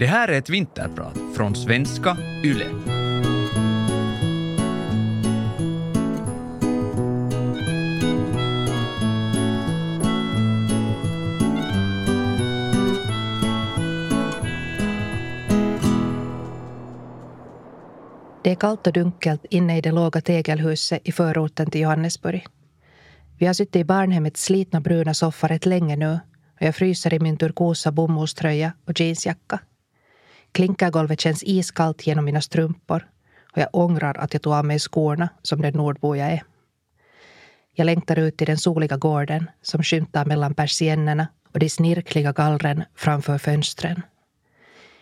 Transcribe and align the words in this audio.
Det 0.00 0.06
här 0.06 0.28
är 0.28 0.38
ett 0.38 0.50
vinterprat 0.50 1.18
från 1.36 1.54
svenska 1.54 2.16
YLE. 2.44 2.64
Det 18.42 18.50
är 18.50 18.54
kallt 18.54 18.86
och 18.86 18.92
dunkelt 18.92 19.44
inne 19.44 19.78
i 19.78 19.80
det 19.80 19.92
låga 19.92 20.20
tegelhuset 20.20 21.00
i 21.04 21.12
förorten 21.12 21.70
till 21.70 21.80
Johannesburg. 21.80 22.46
Vi 23.38 23.46
har 23.46 23.54
suttit 23.54 23.76
i 23.76 23.84
barnhemmets 23.84 24.44
slitna 24.44 24.80
bruna 24.80 25.14
soffa 25.14 25.46
rätt 25.46 25.66
länge 25.66 25.96
nu 25.96 26.12
och 26.60 26.66
jag 26.66 26.74
fryser 26.74 27.14
i 27.14 27.20
min 27.20 27.36
turkosa 27.36 27.92
bomullströja 27.92 28.72
och 28.86 29.00
jeansjacka. 29.00 29.60
Klinkergolvet 30.52 31.20
känns 31.20 31.42
iskallt 31.42 32.06
genom 32.06 32.24
mina 32.24 32.40
strumpor 32.40 33.08
och 33.52 33.58
jag 33.58 33.68
ångrar 33.72 34.18
att 34.18 34.32
jag 34.32 34.42
tog 34.42 34.52
av 34.52 34.64
mig 34.64 34.78
skorna 34.78 35.28
som 35.42 35.62
den 35.62 35.74
nordbo 35.74 36.16
jag 36.16 36.32
är. 36.32 36.42
Jag 37.74 37.84
längtar 37.84 38.18
ut 38.18 38.36
till 38.36 38.46
den 38.46 38.58
soliga 38.58 38.96
gården 38.96 39.50
som 39.62 39.82
skymtar 39.82 40.24
mellan 40.24 40.54
persiennerna 40.54 41.28
och 41.52 41.58
de 41.58 41.70
snirkliga 41.70 42.32
gallren 42.32 42.84
framför 42.94 43.38
fönstren. 43.38 44.02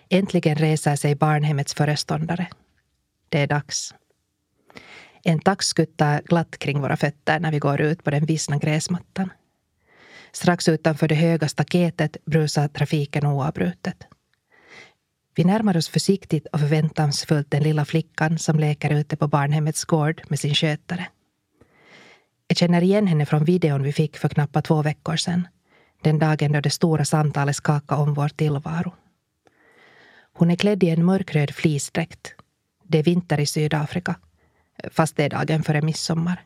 Äntligen 0.08 0.56
reser 0.56 0.96
sig 0.96 1.14
barnhemmets 1.14 1.74
föreståndare. 1.74 2.46
Det 3.28 3.38
är 3.38 3.46
dags. 3.46 3.94
En 5.22 5.40
tax 5.40 5.66
skuttar 5.66 6.22
glatt 6.22 6.58
kring 6.58 6.80
våra 6.80 6.96
fötter 6.96 7.40
när 7.40 7.52
vi 7.52 7.58
går 7.58 7.80
ut 7.80 8.04
på 8.04 8.10
den 8.10 8.26
vissna 8.26 8.58
gräsmattan. 8.58 9.32
Strax 10.32 10.68
utanför 10.68 11.08
det 11.08 11.14
höga 11.14 11.48
staketet 11.48 12.16
brusar 12.24 12.68
trafiken 12.68 13.26
oavbrutet. 13.26 13.96
Vi 15.38 15.44
närmar 15.44 15.76
oss 15.76 15.88
försiktigt 15.88 16.46
och 16.46 16.60
förväntansfullt 16.60 17.50
den 17.50 17.62
lilla 17.62 17.84
flickan 17.84 18.38
som 18.38 18.58
leker 18.58 18.90
ute 18.90 19.16
på 19.16 19.28
barnhemmets 19.28 19.84
gård 19.84 20.22
med 20.28 20.38
sin 20.38 20.54
skötare. 20.54 21.06
Jag 22.48 22.56
känner 22.56 22.82
igen 22.82 23.06
henne 23.06 23.26
från 23.26 23.44
videon 23.44 23.82
vi 23.82 23.92
fick 23.92 24.16
för 24.16 24.28
knappt 24.28 24.64
två 24.64 24.82
veckor 24.82 25.16
sedan. 25.16 25.48
Den 26.02 26.18
dagen 26.18 26.52
då 26.52 26.60
det 26.60 26.70
stora 26.70 27.04
samtalet 27.04 27.56
skakade 27.56 28.02
om 28.02 28.14
vår 28.14 28.28
tillvaro. 28.28 28.94
Hon 30.32 30.50
är 30.50 30.56
klädd 30.56 30.82
i 30.82 30.88
en 30.88 31.04
mörkröd 31.04 31.54
fleecedräkt. 31.54 32.34
Det 32.82 32.98
är 32.98 33.02
vinter 33.02 33.40
i 33.40 33.46
Sydafrika, 33.46 34.14
fast 34.90 35.16
det 35.16 35.24
är 35.24 35.30
dagen 35.30 35.62
före 35.62 35.82
midsommar. 35.82 36.42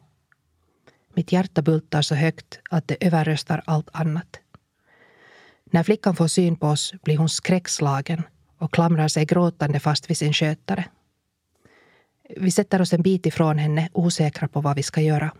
Mitt 1.14 1.32
hjärta 1.32 1.62
bultar 1.62 2.02
så 2.02 2.14
högt 2.14 2.60
att 2.70 2.88
det 2.88 3.06
överröstar 3.06 3.62
allt 3.66 3.88
annat. 3.92 4.40
När 5.64 5.82
flickan 5.82 6.16
får 6.16 6.28
syn 6.28 6.56
på 6.56 6.66
oss 6.66 6.94
blir 7.02 7.16
hon 7.16 7.28
skräckslagen 7.28 8.22
och 8.62 8.72
klamrar 8.72 9.08
sig 9.08 9.24
gråtande 9.24 9.80
fast 9.80 10.10
vid 10.10 10.16
sin 10.16 10.32
skötare. 10.32 10.84
Vi 12.36 12.50
sätter 12.50 12.80
oss 12.80 12.92
en 12.92 13.02
bit 13.02 13.26
ifrån 13.26 13.58
henne, 13.58 13.88
osäkra 13.92 14.48
på 14.48 14.60
vad 14.60 14.76
vi 14.76 14.82
ska 14.82 15.00
göra. 15.00 15.32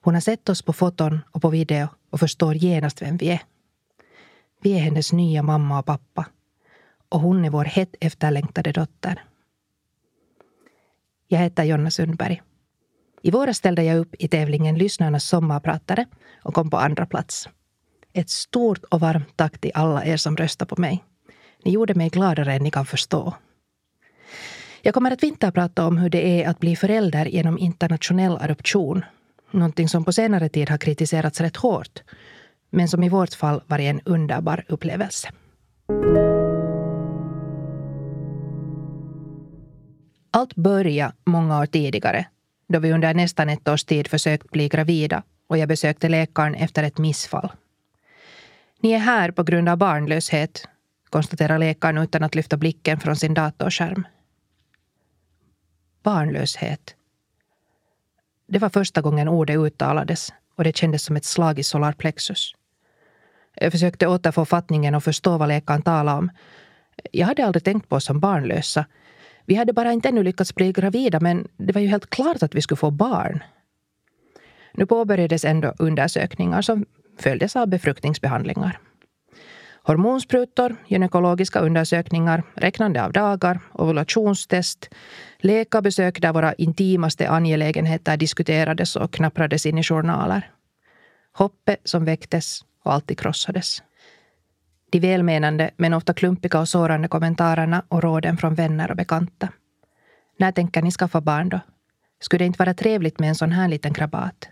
Hon 0.00 0.14
har 0.14 0.20
sett 0.20 0.48
oss 0.48 0.62
på 0.62 0.72
foton 0.72 1.20
och 1.30 1.42
på 1.42 1.48
video 1.48 1.88
och 2.10 2.20
förstår 2.20 2.54
genast 2.54 3.02
vem 3.02 3.16
vi 3.16 3.30
är. 3.30 3.40
Vi 4.62 4.72
är 4.72 4.78
hennes 4.78 5.12
nya 5.12 5.42
mamma 5.42 5.78
och 5.78 5.86
pappa. 5.86 6.26
Och 7.08 7.20
hon 7.20 7.44
är 7.44 7.50
vår 7.50 7.64
hett 7.64 7.94
efterlängtade 8.00 8.72
dotter. 8.72 9.24
Jag 11.28 11.38
heter 11.38 11.64
Jonna 11.64 11.90
Sundberg. 11.90 12.42
I 13.22 13.30
våras 13.30 13.56
ställde 13.56 13.82
jag 13.82 13.98
upp 13.98 14.14
i 14.18 14.28
tävlingen 14.28 14.78
Lyssnarnas 14.78 15.24
sommarpratare 15.24 16.06
och 16.42 16.54
kom 16.54 16.70
på 16.70 16.76
andra 16.76 17.06
plats. 17.06 17.48
Ett 18.12 18.30
stort 18.30 18.84
och 18.84 19.00
varmt 19.00 19.36
tack 19.36 19.58
till 19.58 19.70
alla 19.74 20.04
er 20.04 20.16
som 20.16 20.36
röstade 20.36 20.68
på 20.68 20.80
mig. 20.80 21.04
Ni 21.64 21.70
gjorde 21.70 21.94
mig 21.94 22.08
gladare 22.08 22.54
än 22.54 22.62
ni 22.62 22.70
kan 22.70 22.86
förstå. 22.86 23.34
Jag 24.82 24.94
kommer 24.94 25.10
att 25.10 25.22
vinterprata 25.22 25.86
om 25.86 25.98
hur 25.98 26.10
det 26.10 26.42
är 26.42 26.48
att 26.48 26.60
bli 26.60 26.76
förälder 26.76 27.26
genom 27.26 27.58
internationell 27.58 28.36
adoption. 28.36 29.04
Någonting 29.50 29.88
som 29.88 30.04
på 30.04 30.12
senare 30.12 30.48
tid 30.48 30.70
har 30.70 30.78
kritiserats 30.78 31.40
rätt 31.40 31.56
hårt, 31.56 32.02
men 32.70 32.88
som 32.88 33.02
i 33.02 33.08
vårt 33.08 33.34
fall 33.34 33.62
varit 33.66 33.84
en 33.84 34.00
underbar 34.04 34.64
upplevelse. 34.68 35.28
Allt 40.30 40.54
började 40.54 41.12
många 41.24 41.60
år 41.60 41.66
tidigare, 41.66 42.26
då 42.68 42.78
vi 42.78 42.92
under 42.92 43.14
nästan 43.14 43.48
ett 43.48 43.68
års 43.68 43.84
tid 43.84 44.08
försökt 44.08 44.50
bli 44.50 44.68
gravida 44.68 45.22
och 45.48 45.58
jag 45.58 45.68
besökte 45.68 46.08
läkaren 46.08 46.54
efter 46.54 46.82
ett 46.82 46.98
missfall. 46.98 47.52
Ni 48.80 48.92
är 48.92 48.98
här 48.98 49.30
på 49.30 49.42
grund 49.42 49.68
av 49.68 49.76
barnlöshet, 49.76 50.68
konstaterar 51.10 51.58
läkaren 51.58 51.98
utan 51.98 52.22
att 52.22 52.34
lyfta 52.34 52.56
blicken 52.56 53.00
från 53.00 53.16
sin 53.16 53.34
datorskärm. 53.34 54.06
Barnlöshet. 56.02 56.94
Det 58.48 58.58
var 58.58 58.68
första 58.68 59.00
gången 59.00 59.28
ordet 59.28 59.56
uttalades 59.56 60.32
och 60.56 60.64
det 60.64 60.76
kändes 60.76 61.02
som 61.02 61.16
ett 61.16 61.24
slag 61.24 61.58
i 61.58 61.62
solarplexus. 61.62 62.54
Jag 63.54 63.72
försökte 63.72 64.06
återfå 64.06 64.44
fattningen 64.44 64.94
och 64.94 65.04
förstå 65.04 65.38
vad 65.38 65.48
läkaren 65.48 65.82
talade 65.82 66.18
om. 66.18 66.30
Jag 67.12 67.26
hade 67.26 67.46
aldrig 67.46 67.64
tänkt 67.64 67.88
på 67.88 67.96
oss 67.96 68.04
som 68.04 68.20
barnlösa. 68.20 68.84
Vi 69.44 69.54
hade 69.54 69.72
bara 69.72 69.92
inte 69.92 70.08
ännu 70.08 70.22
lyckats 70.22 70.54
bli 70.54 70.72
gravida 70.72 71.20
men 71.20 71.48
det 71.56 71.72
var 71.72 71.80
ju 71.80 71.88
helt 71.88 72.10
klart 72.10 72.42
att 72.42 72.54
vi 72.54 72.62
skulle 72.62 72.76
få 72.76 72.90
barn. 72.90 73.42
Nu 74.72 74.86
påbörjades 74.86 75.44
ändå 75.44 75.74
undersökningar 75.78 76.62
som 76.62 76.86
följdes 77.18 77.56
av 77.56 77.66
befruktningsbehandlingar. 77.66 78.78
Hormonsprutor, 79.82 80.76
gynekologiska 80.86 81.60
undersökningar, 81.60 82.42
räknande 82.54 83.04
av 83.04 83.12
dagar, 83.12 83.60
ovulationstest, 83.72 84.88
läkarbesök 85.38 86.20
där 86.20 86.32
våra 86.32 86.54
intimaste 86.54 87.28
angelägenheter 87.28 88.16
diskuterades 88.16 88.96
och 88.96 89.12
knapprades 89.12 89.66
in 89.66 89.78
i 89.78 89.82
journaler. 89.82 90.50
Hoppet 91.32 91.80
som 91.84 92.04
väcktes 92.04 92.60
och 92.84 92.92
alltid 92.92 93.18
krossades. 93.18 93.82
De 94.90 95.00
välmenande 95.00 95.70
men 95.76 95.94
ofta 95.94 96.14
klumpiga 96.14 96.60
och 96.60 96.68
sårande 96.68 97.08
kommentarerna 97.08 97.82
och 97.88 98.02
råden 98.02 98.36
från 98.36 98.54
vänner 98.54 98.90
och 98.90 98.96
bekanta. 98.96 99.48
När 100.38 100.52
tänker 100.52 100.82
ni 100.82 100.90
skaffa 100.90 101.20
barn 101.20 101.48
då? 101.48 101.60
Skulle 102.20 102.38
det 102.38 102.46
inte 102.46 102.58
vara 102.58 102.74
trevligt 102.74 103.18
med 103.18 103.28
en 103.28 103.34
sån 103.34 103.52
här 103.52 103.68
liten 103.68 103.94
krabat? 103.94 104.48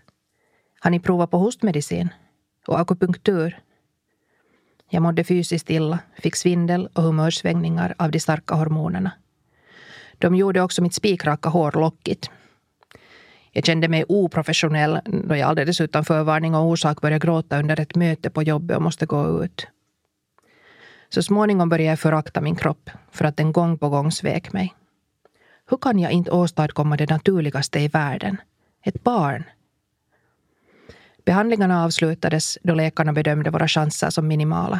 Har 0.79 0.91
ni 0.91 0.99
provat 0.99 1.31
på 1.31 1.37
hostmedicin? 1.37 2.09
Och 2.67 2.79
akupunktur? 2.79 3.59
Jag 4.89 5.01
mådde 5.01 5.23
fysiskt 5.23 5.69
illa, 5.69 5.99
fick 6.17 6.35
svindel 6.35 6.89
och 6.93 7.03
humörsvängningar 7.03 7.95
av 7.97 8.11
de 8.11 8.19
starka 8.19 8.55
hormonerna. 8.55 9.11
De 10.17 10.35
gjorde 10.35 10.61
också 10.61 10.81
mitt 10.81 10.93
spikraka 10.93 11.49
hår 11.49 11.71
lockigt. 11.71 12.29
Jag 13.51 13.65
kände 13.65 13.87
mig 13.87 14.05
oprofessionell 14.07 14.99
då 15.05 15.35
jag 15.35 15.49
alldeles 15.49 15.81
utan 15.81 16.05
förvarning 16.05 16.55
och 16.55 16.65
orsak 16.65 17.01
började 17.01 17.25
gråta 17.25 17.59
under 17.59 17.79
ett 17.79 17.95
möte 17.95 18.29
på 18.29 18.43
jobbet 18.43 18.77
och 18.77 18.83
måste 18.83 19.05
gå 19.05 19.43
ut. 19.43 19.67
Så 21.09 21.23
småningom 21.23 21.69
började 21.69 21.89
jag 21.89 21.99
förakta 21.99 22.41
min 22.41 22.55
kropp 22.55 22.89
för 23.11 23.25
att 23.25 23.37
den 23.37 23.51
gång 23.51 23.77
på 23.77 23.89
gång 23.89 24.11
svek 24.11 24.53
mig. 24.53 24.75
Hur 25.69 25.77
kan 25.77 25.99
jag 25.99 26.11
inte 26.11 26.31
åstadkomma 26.31 26.97
det 26.97 27.09
naturligaste 27.09 27.79
i 27.79 27.87
världen? 27.87 28.37
Ett 28.83 29.03
barn. 29.03 29.43
Behandlingarna 31.25 31.85
avslutades 31.85 32.57
då 32.63 32.73
läkarna 32.73 33.13
bedömde 33.13 33.49
våra 33.49 33.67
chanser 33.67 34.09
som 34.09 34.27
minimala. 34.27 34.79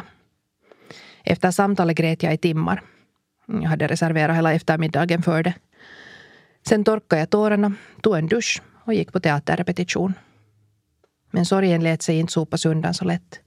Efter 1.24 1.50
samtalet 1.50 1.96
grät 1.96 2.22
jag 2.22 2.34
i 2.34 2.38
timmar. 2.38 2.82
Jag 3.46 3.68
hade 3.68 3.86
reserverat 3.86 4.36
hela 4.36 4.52
eftermiddagen 4.52 5.22
för 5.22 5.42
det. 5.42 5.54
Sen 6.66 6.84
torkade 6.84 7.20
jag 7.20 7.30
tårarna, 7.30 7.72
tog 8.02 8.16
en 8.16 8.28
dusch 8.28 8.62
och 8.84 8.94
gick 8.94 9.12
på 9.12 9.20
teaterrepetition. 9.20 10.14
Men 11.30 11.46
sorgen 11.46 11.82
lät 11.82 12.02
sig 12.02 12.18
inte 12.18 12.32
sopas 12.32 12.66
undan 12.66 12.94
så 12.94 13.04
lätt. 13.04 13.40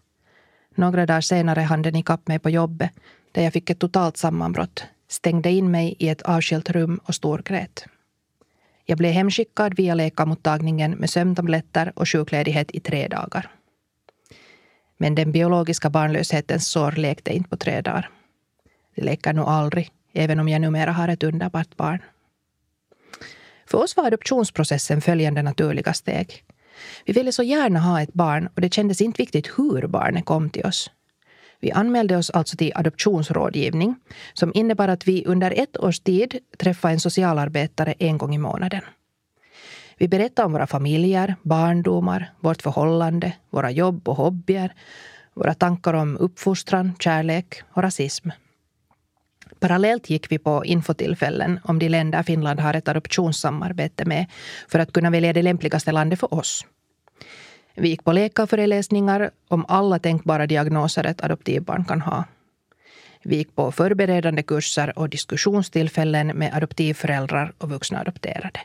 Några 0.75 1.05
dagar 1.05 1.21
senare 1.21 1.61
hann 1.61 1.81
den 1.81 1.95
ikapp 1.95 2.27
mig 2.27 2.39
på 2.39 2.49
jobbet 2.49 2.91
där 3.31 3.43
jag 3.43 3.53
fick 3.53 3.69
ett 3.69 3.79
totalt 3.79 4.17
sammanbrott, 4.17 4.83
stängde 5.09 5.51
in 5.51 5.71
mig 5.71 5.95
i 5.99 6.09
ett 6.09 6.21
avskilt 6.21 6.69
rum 6.69 6.99
och 7.03 7.15
storgrät. 7.15 7.85
Jag 8.85 8.97
blev 8.97 9.11
hemskickad 9.11 9.77
via 9.77 9.93
läkarmottagningen 9.93 10.91
med 10.91 11.09
sömntabletter 11.09 11.93
och 11.95 12.09
sjukledighet 12.09 12.71
i 12.71 12.79
tre 12.79 13.07
dagar. 13.07 13.51
Men 14.97 15.15
den 15.15 15.31
biologiska 15.31 15.89
barnlöshetens 15.89 16.67
sår 16.67 16.91
lekte 16.91 17.33
inte 17.33 17.49
på 17.49 17.57
tre 17.57 17.81
dagar. 17.81 18.09
Det 18.95 19.01
läker 19.01 19.33
nog 19.33 19.47
aldrig, 19.47 19.91
även 20.13 20.39
om 20.39 20.49
jag 20.49 20.61
numera 20.61 20.91
har 20.91 21.07
ett 21.07 21.23
underbart 21.23 21.77
barn. 21.77 22.01
För 23.65 23.77
oss 23.77 23.97
var 23.97 24.05
adoptionsprocessen 24.05 25.01
följande 25.01 25.41
naturliga 25.41 25.93
steg. 25.93 26.43
Vi 27.05 27.13
ville 27.13 27.31
så 27.31 27.43
gärna 27.43 27.79
ha 27.79 28.01
ett 28.01 28.13
barn 28.13 28.49
och 28.55 28.61
det 28.61 28.73
kändes 28.73 29.01
inte 29.01 29.21
viktigt 29.21 29.47
hur 29.57 29.87
barnet 29.87 30.25
kom 30.25 30.49
till 30.49 30.65
oss. 30.65 30.91
Vi 31.63 31.71
anmälde 31.71 32.17
oss 32.17 32.29
alltså 32.29 32.57
till 32.57 32.71
adoptionsrådgivning 32.75 33.95
som 34.33 34.51
innebar 34.53 34.87
att 34.87 35.07
vi 35.07 35.25
under 35.25 35.51
ett 35.51 35.77
års 35.77 35.99
tid 35.99 36.39
träffade 36.57 36.93
en 36.93 36.99
socialarbetare 36.99 37.93
en 37.99 38.17
gång 38.17 38.35
i 38.35 38.37
månaden. 38.37 38.81
Vi 39.97 40.07
berättade 40.07 40.45
om 40.45 40.51
våra 40.53 40.67
familjer, 40.67 41.35
barndomar, 41.43 42.33
vårt 42.39 42.61
förhållande, 42.61 43.33
våra 43.49 43.71
jobb 43.71 44.09
och 44.09 44.15
hobbyer, 44.15 44.73
våra 45.33 45.53
tankar 45.53 45.93
om 45.93 46.17
uppfostran, 46.17 46.95
kärlek 46.99 47.61
och 47.73 47.83
rasism. 47.83 48.29
Parallellt 49.59 50.09
gick 50.09 50.31
vi 50.31 50.39
på 50.39 50.65
infotillfällen 50.65 51.59
om 51.63 51.79
de 51.79 51.89
länder 51.89 52.23
Finland 52.23 52.59
har 52.59 52.73
ett 52.73 52.87
adoptionssamarbete 52.87 54.05
med 54.05 54.25
för 54.67 54.79
att 54.79 54.93
kunna 54.93 55.09
välja 55.09 55.33
det 55.33 55.41
lämpligaste 55.41 55.91
landet 55.91 56.19
för 56.19 56.33
oss. 56.33 56.65
Vi 57.75 57.89
gick 57.89 58.03
på 58.03 58.11
läkarföreläsningar 58.11 59.31
om 59.47 59.65
alla 59.67 59.99
tänkbara 59.99 60.47
diagnoser 60.47 61.03
ett 61.05 61.23
adoptivbarn 61.23 61.85
kan 61.85 62.01
ha. 62.01 62.23
Vi 63.23 63.35
gick 63.35 63.55
på 63.55 63.71
förberedande 63.71 64.43
kurser 64.43 64.99
och 64.99 65.09
diskussionstillfällen 65.09 66.27
med 66.27 66.53
adoptivföräldrar 66.53 67.53
och 67.57 67.69
vuxna 67.69 67.99
adopterade. 67.99 68.59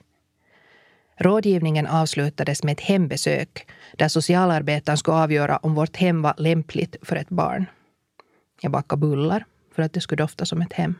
Rådgivningen 1.17 1.87
avslutades 1.87 2.63
med 2.63 2.73
ett 2.73 2.81
hembesök 2.81 3.67
där 3.97 4.09
socialarbetaren 4.09 4.99
skulle 4.99 5.17
avgöra 5.17 5.57
om 5.57 5.75
vårt 5.75 5.97
hem 5.97 6.23
var 6.23 6.35
lämpligt 6.37 6.97
för 7.03 7.17
ett 7.17 7.29
barn. 7.29 7.67
Jag 8.61 8.73
bakade 8.73 9.01
bullar 9.01 9.45
för 9.75 9.83
att 9.83 9.93
det 9.93 10.01
skulle 10.01 10.23
dofta 10.23 10.45
som 10.45 10.63
ett 10.63 10.73
hem. 10.73 10.95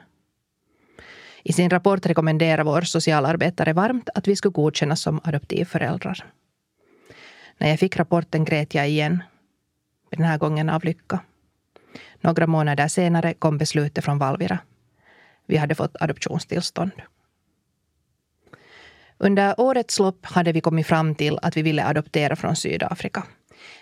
I 1.43 1.53
sin 1.53 1.71
rapport 1.71 2.07
rekommenderar 2.07 2.65
vår 2.65 2.81
socialarbetare 2.81 3.73
varmt 3.73 4.09
att 4.15 4.29
vi 4.29 4.37
skulle 4.37 4.53
godkännas 4.53 5.01
som 5.01 5.21
adoptivföräldrar. 5.25 6.25
När 7.59 7.69
jag 7.69 7.79
fick 7.79 7.97
rapporten 7.97 8.45
grät 8.45 8.75
jag 8.75 8.89
igen. 8.89 9.23
Den 10.11 10.25
här 10.25 10.39
gången 10.39 10.69
av 10.69 10.85
lycka. 10.85 11.21
Några 12.21 12.47
månader 12.47 12.89
senare 12.89 13.35
kom 13.35 13.59
beslutet 13.59 14.05
från 14.05 14.19
Valvira. 14.19 14.59
Vi 15.47 15.57
hade 15.57 15.75
fått 15.75 15.97
adoptionstillstånd. 16.01 16.93
Under 19.19 19.61
årets 19.61 19.99
lopp 19.99 20.27
hade 20.27 20.53
vi 20.53 20.61
kommit 20.61 20.87
fram 20.87 21.15
till 21.15 21.39
att 21.43 21.57
vi 21.57 21.63
ville 21.63 21.85
adoptera 21.85 22.37
från 22.37 22.57
Sydafrika. 22.57 23.25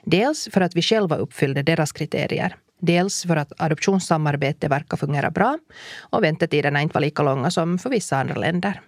Dels 0.05 0.49
för 0.52 0.61
att 0.61 0.76
vi 0.76 0.82
själva 0.82 1.17
uppfyllde 1.17 1.62
deras 1.62 1.93
kriterier. 1.93 2.56
Dels 2.81 3.23
för 3.23 3.37
att 3.37 3.52
adoptionssamarbete 3.56 4.69
verkar 4.69 4.96
fungera 4.96 5.31
bra 5.31 5.58
och 5.99 6.23
väntetiderna 6.23 6.82
inte 6.82 6.94
var 6.94 7.00
lika 7.00 7.23
långa 7.23 7.50
som 7.50 7.78
för 7.78 7.90
vissa 7.90 8.17
andra 8.17 8.34
länder. 8.34 8.81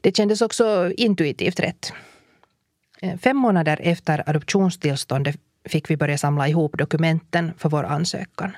Det 0.00 0.16
kändes 0.16 0.42
också 0.42 0.92
intuitivt 0.96 1.60
rätt. 1.60 1.92
Eh, 3.02 3.18
fem 3.18 3.36
månader 3.36 3.78
efter 3.82 4.22
adoptionstillståndet 4.30 5.36
fick 5.64 5.90
vi 5.90 5.96
börja 5.96 6.18
samla 6.18 6.48
ihop 6.48 6.78
dokumenten 6.78 7.52
för 7.58 7.68
vår 7.68 7.84
ansökan. 7.84 8.56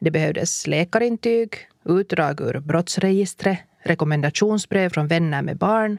Det 0.00 0.10
behövdes 0.10 0.66
läkarintyg, 0.66 1.54
utdrag 1.84 2.40
ur 2.40 2.60
brottsregistret, 2.60 3.58
rekommendationsbrev 3.82 4.88
från 4.88 5.06
vänner 5.06 5.42
med 5.42 5.56
barn, 5.56 5.98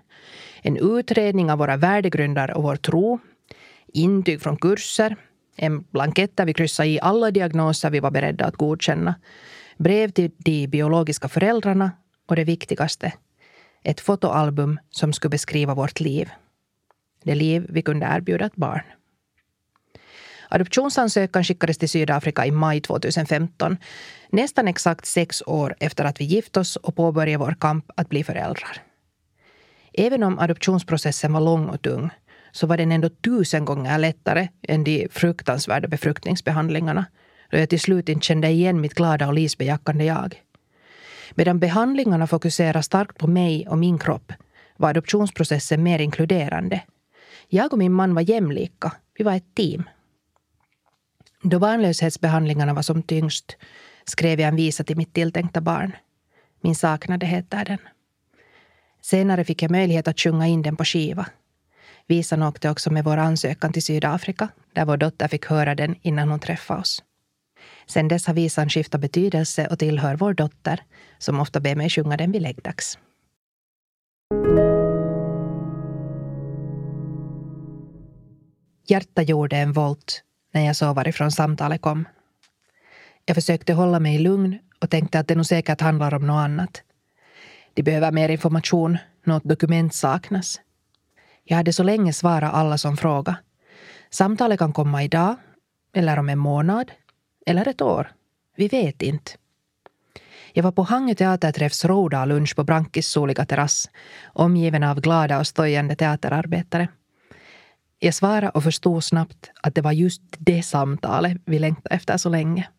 en 0.62 0.78
utredning 0.78 1.52
av 1.52 1.58
våra 1.58 1.78
värdegrunder 1.78 2.58
och 2.58 2.64
vår 2.64 2.76
tro, 2.76 3.20
intyg 3.88 4.42
från 4.42 4.58
kurser, 4.58 5.16
en 5.56 5.84
blankett 5.84 6.38
där 6.38 6.46
vi 6.46 6.54
kryssade 6.54 6.90
i 6.90 7.00
alla 7.02 7.32
diagnoser 7.32 7.90
vi 7.90 8.00
var 8.00 8.12
beredda 8.12 8.46
att 8.46 8.56
godkänna, 8.56 9.16
brev 9.78 10.12
till 10.12 10.32
de 10.38 10.68
biologiska 10.68 11.30
föräldrarna 11.30 11.92
och 12.28 12.36
det 12.36 12.44
viktigaste, 12.44 13.14
ett 13.84 14.00
fotoalbum 14.00 14.80
som 14.90 15.14
skulle 15.14 15.30
beskriva 15.30 15.76
vårt 15.76 16.00
liv. 16.00 16.30
Det 17.24 17.36
liv 17.36 17.66
vi 17.70 17.82
kunde 17.82 18.06
erbjuda 18.06 18.46
ett 18.46 18.56
barn. 18.56 18.82
Adoptionsansökan 20.50 21.44
skickades 21.44 21.78
till 21.78 21.90
Sydafrika 21.90 22.46
i 22.46 22.52
maj 22.52 22.82
2015, 22.82 23.78
nästan 24.30 24.68
exakt 24.68 25.06
sex 25.06 25.44
år 25.46 25.76
efter 25.80 26.06
att 26.06 26.22
vi 26.22 26.26
gift 26.26 26.58
oss 26.58 26.76
och 26.76 26.96
påbörjade 26.96 27.46
vår 27.46 27.56
kamp 27.60 27.92
att 27.96 28.10
bli 28.10 28.24
föräldrar. 28.24 28.82
Även 29.94 30.24
om 30.24 30.40
adoptionsprocessen 30.40 31.34
var 31.34 31.42
lång 31.42 31.70
och 31.70 31.82
tung 31.82 32.10
så 32.52 32.68
var 32.68 32.78
den 32.78 32.92
ändå 32.92 33.10
tusen 33.10 33.66
gånger 33.66 33.98
lättare 33.98 34.48
än 34.68 34.84
de 34.84 35.08
fruktansvärda 35.12 35.88
befruktningsbehandlingarna 35.88 37.06
då 37.52 37.58
jag 37.58 37.70
till 37.70 37.80
slut 37.80 38.10
inte 38.10 38.26
kände 38.26 38.50
igen 38.50 38.82
mitt 38.82 38.94
glada 38.94 39.28
och 39.28 39.34
livsbejakande 39.34 40.06
jag. 40.06 40.42
Medan 41.32 41.60
behandlingarna 41.60 42.28
fokuserar 42.28 42.82
starkt 42.82 43.18
på 43.18 43.28
mig 43.28 43.68
och 43.68 43.78
min 43.78 44.00
kropp 44.00 44.34
var 44.78 44.90
adoptionsprocessen 44.90 45.84
mer 45.84 46.00
inkluderande. 46.00 46.82
Jag 47.48 47.74
och 47.74 47.80
min 47.80 47.94
man 47.94 48.16
var 48.16 48.22
jämlika. 48.22 48.92
Vi 49.18 49.24
var 49.24 49.34
ett 49.34 49.56
team. 49.56 49.84
Då 51.42 51.60
barnlöshetsbehandlingarna 51.60 52.74
var 52.74 52.82
som 52.82 53.04
tyngst 53.04 53.58
skrev 54.06 54.40
jag 54.40 54.48
en 54.48 54.56
visa 54.56 54.84
till 54.84 54.98
mitt 54.98 55.14
tilltänkta 55.14 55.62
barn. 55.62 55.96
Min 56.62 56.76
saknade 56.76 57.26
heter 57.26 57.66
den. 57.66 57.78
Senare 59.02 59.44
fick 59.44 59.62
jag 59.62 59.72
möjlighet 59.72 60.08
att 60.08 60.20
sjunga 60.20 60.48
in 60.48 60.62
den 60.62 60.76
på 60.76 60.86
skiva. 60.86 61.26
Visan 62.08 62.44
åkte 62.44 62.70
också 62.70 62.92
med 62.92 63.04
vår 63.04 63.18
ansökan 63.18 63.74
till 63.74 63.84
Sydafrika 63.84 64.48
där 64.74 64.86
vår 64.86 64.98
dotter 64.98 65.28
fick 65.28 65.46
höra 65.46 65.76
den 65.76 65.96
innan 66.02 66.30
hon 66.30 66.40
träffade 66.40 66.80
oss. 66.80 67.04
Sen 67.86 68.08
dess 68.08 68.28
har 68.28 68.34
visan 68.34 68.70
skiftat 68.70 69.02
betydelse 69.02 69.68
och 69.68 69.80
tillhör 69.80 70.16
vår 70.16 70.34
dotter 70.34 70.84
som 71.18 71.40
ofta 71.40 71.60
ber 71.60 71.76
mig 71.76 71.90
sjunga 71.90 72.18
den 72.18 72.32
vid 72.32 72.42
läggdags. 72.42 72.98
Hjärta 78.88 79.22
gjorde 79.22 79.58
en 79.58 79.74
volt 79.74 80.24
när 80.54 80.66
jag 80.66 80.76
såg 80.76 80.96
varifrån 80.96 81.32
samtalet 81.32 81.82
kom. 81.82 82.08
Jag 83.26 83.36
försökte 83.36 83.74
hålla 83.74 84.00
mig 84.00 84.20
lugn 84.20 84.60
och 84.80 84.90
tänkte 84.90 85.20
att 85.20 85.28
det 85.28 85.36
nog 85.36 85.46
säkert 85.46 85.82
handlar 85.82 86.14
om 86.14 86.28
något 86.28 86.44
annat. 86.44 86.82
De 87.74 87.84
behöver 87.84 88.12
mer 88.12 88.30
information, 88.30 88.98
något 89.24 89.44
dokument 89.44 89.94
saknas. 89.94 90.62
Jag 91.44 91.58
hade 91.58 91.74
så 91.74 91.84
länge 91.84 92.14
svarat 92.14 92.54
alla 92.54 92.78
som 92.78 92.98
frågade. 92.98 93.38
Samtalet 94.10 94.60
kan 94.60 94.74
komma 94.74 95.04
idag, 95.04 95.36
eller 95.94 96.20
om 96.20 96.30
en 96.30 96.40
månad, 96.40 96.92
eller 97.46 97.68
ett 97.68 97.82
år. 97.82 98.12
Vi 98.56 98.68
vet 98.68 99.02
inte. 99.02 99.32
Jag 100.54 100.64
var 100.64 100.72
på 100.72 100.84
Hangö 100.84 101.16
teaterträffs 101.16 101.86
Roda 101.86 102.26
lunch 102.26 102.56
på 102.56 102.64
Brankis 102.64 103.08
soliga 103.08 103.46
terrass, 103.46 103.90
omgiven 104.26 104.84
av 104.84 105.02
glada 105.02 105.40
och 105.40 105.48
stojande 105.48 105.96
teaterarbetare. 105.96 106.88
Jag 108.06 108.14
svarade 108.14 108.50
och 108.50 108.64
förstod 108.64 109.04
snabbt 109.04 109.52
att 109.62 109.76
det 109.76 109.82
var 109.82 109.92
just 109.92 110.22
det 110.38 110.64
samtalet 110.64 111.38
vi 111.46 111.60
längtade 111.60 111.96
efter 111.96 112.18
så 112.18 112.30
länge. 112.30 112.70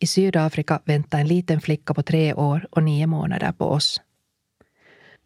I 0.00 0.06
Sydafrika 0.06 0.80
väntade 0.84 1.20
en 1.20 1.28
liten 1.28 1.60
flicka 1.60 1.94
på 1.94 2.02
tre 2.02 2.34
år 2.34 2.66
och 2.70 2.82
nio 2.82 3.06
månader 3.06 3.52
på 3.52 3.64
oss. 3.64 4.00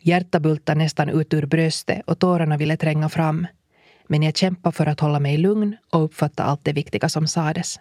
Hjärtat 0.00 0.42
bultade 0.42 0.78
nästan 0.78 1.08
ut 1.08 1.34
ur 1.34 1.46
bröstet 1.46 2.02
och 2.06 2.18
tårarna 2.18 2.56
ville 2.56 2.76
tränga 2.76 3.08
fram. 3.08 3.46
Men 4.06 4.22
jag 4.22 4.36
kämpade 4.36 4.76
för 4.76 4.86
att 4.86 5.00
hålla 5.00 5.20
mig 5.20 5.36
lugn 5.36 5.76
och 5.90 6.04
uppfatta 6.04 6.42
allt 6.42 6.64
det 6.64 6.72
viktiga 6.72 7.08
som 7.08 7.26
sades. 7.26 7.80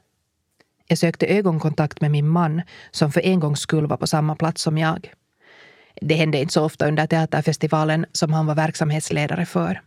Jag 0.87 0.97
sökte 0.97 1.25
ögonkontakt 1.25 2.01
med 2.01 2.11
min 2.11 2.27
man 2.27 2.61
som 2.91 3.11
för 3.11 3.25
en 3.25 3.39
gångs 3.39 3.59
skull 3.59 3.87
var 3.87 3.97
på 3.97 4.07
samma 4.07 4.35
plats 4.35 4.61
som 4.61 4.77
jag. 4.77 5.13
Det 6.01 6.15
hände 6.15 6.39
inte 6.39 6.53
så 6.53 6.65
ofta 6.65 6.87
under 6.87 7.07
teaterfestivalen 7.07 8.05
som 8.11 8.33
han 8.33 8.45
var 8.45 8.55
verksamhetsledare 8.55 9.45
för. 9.45 9.81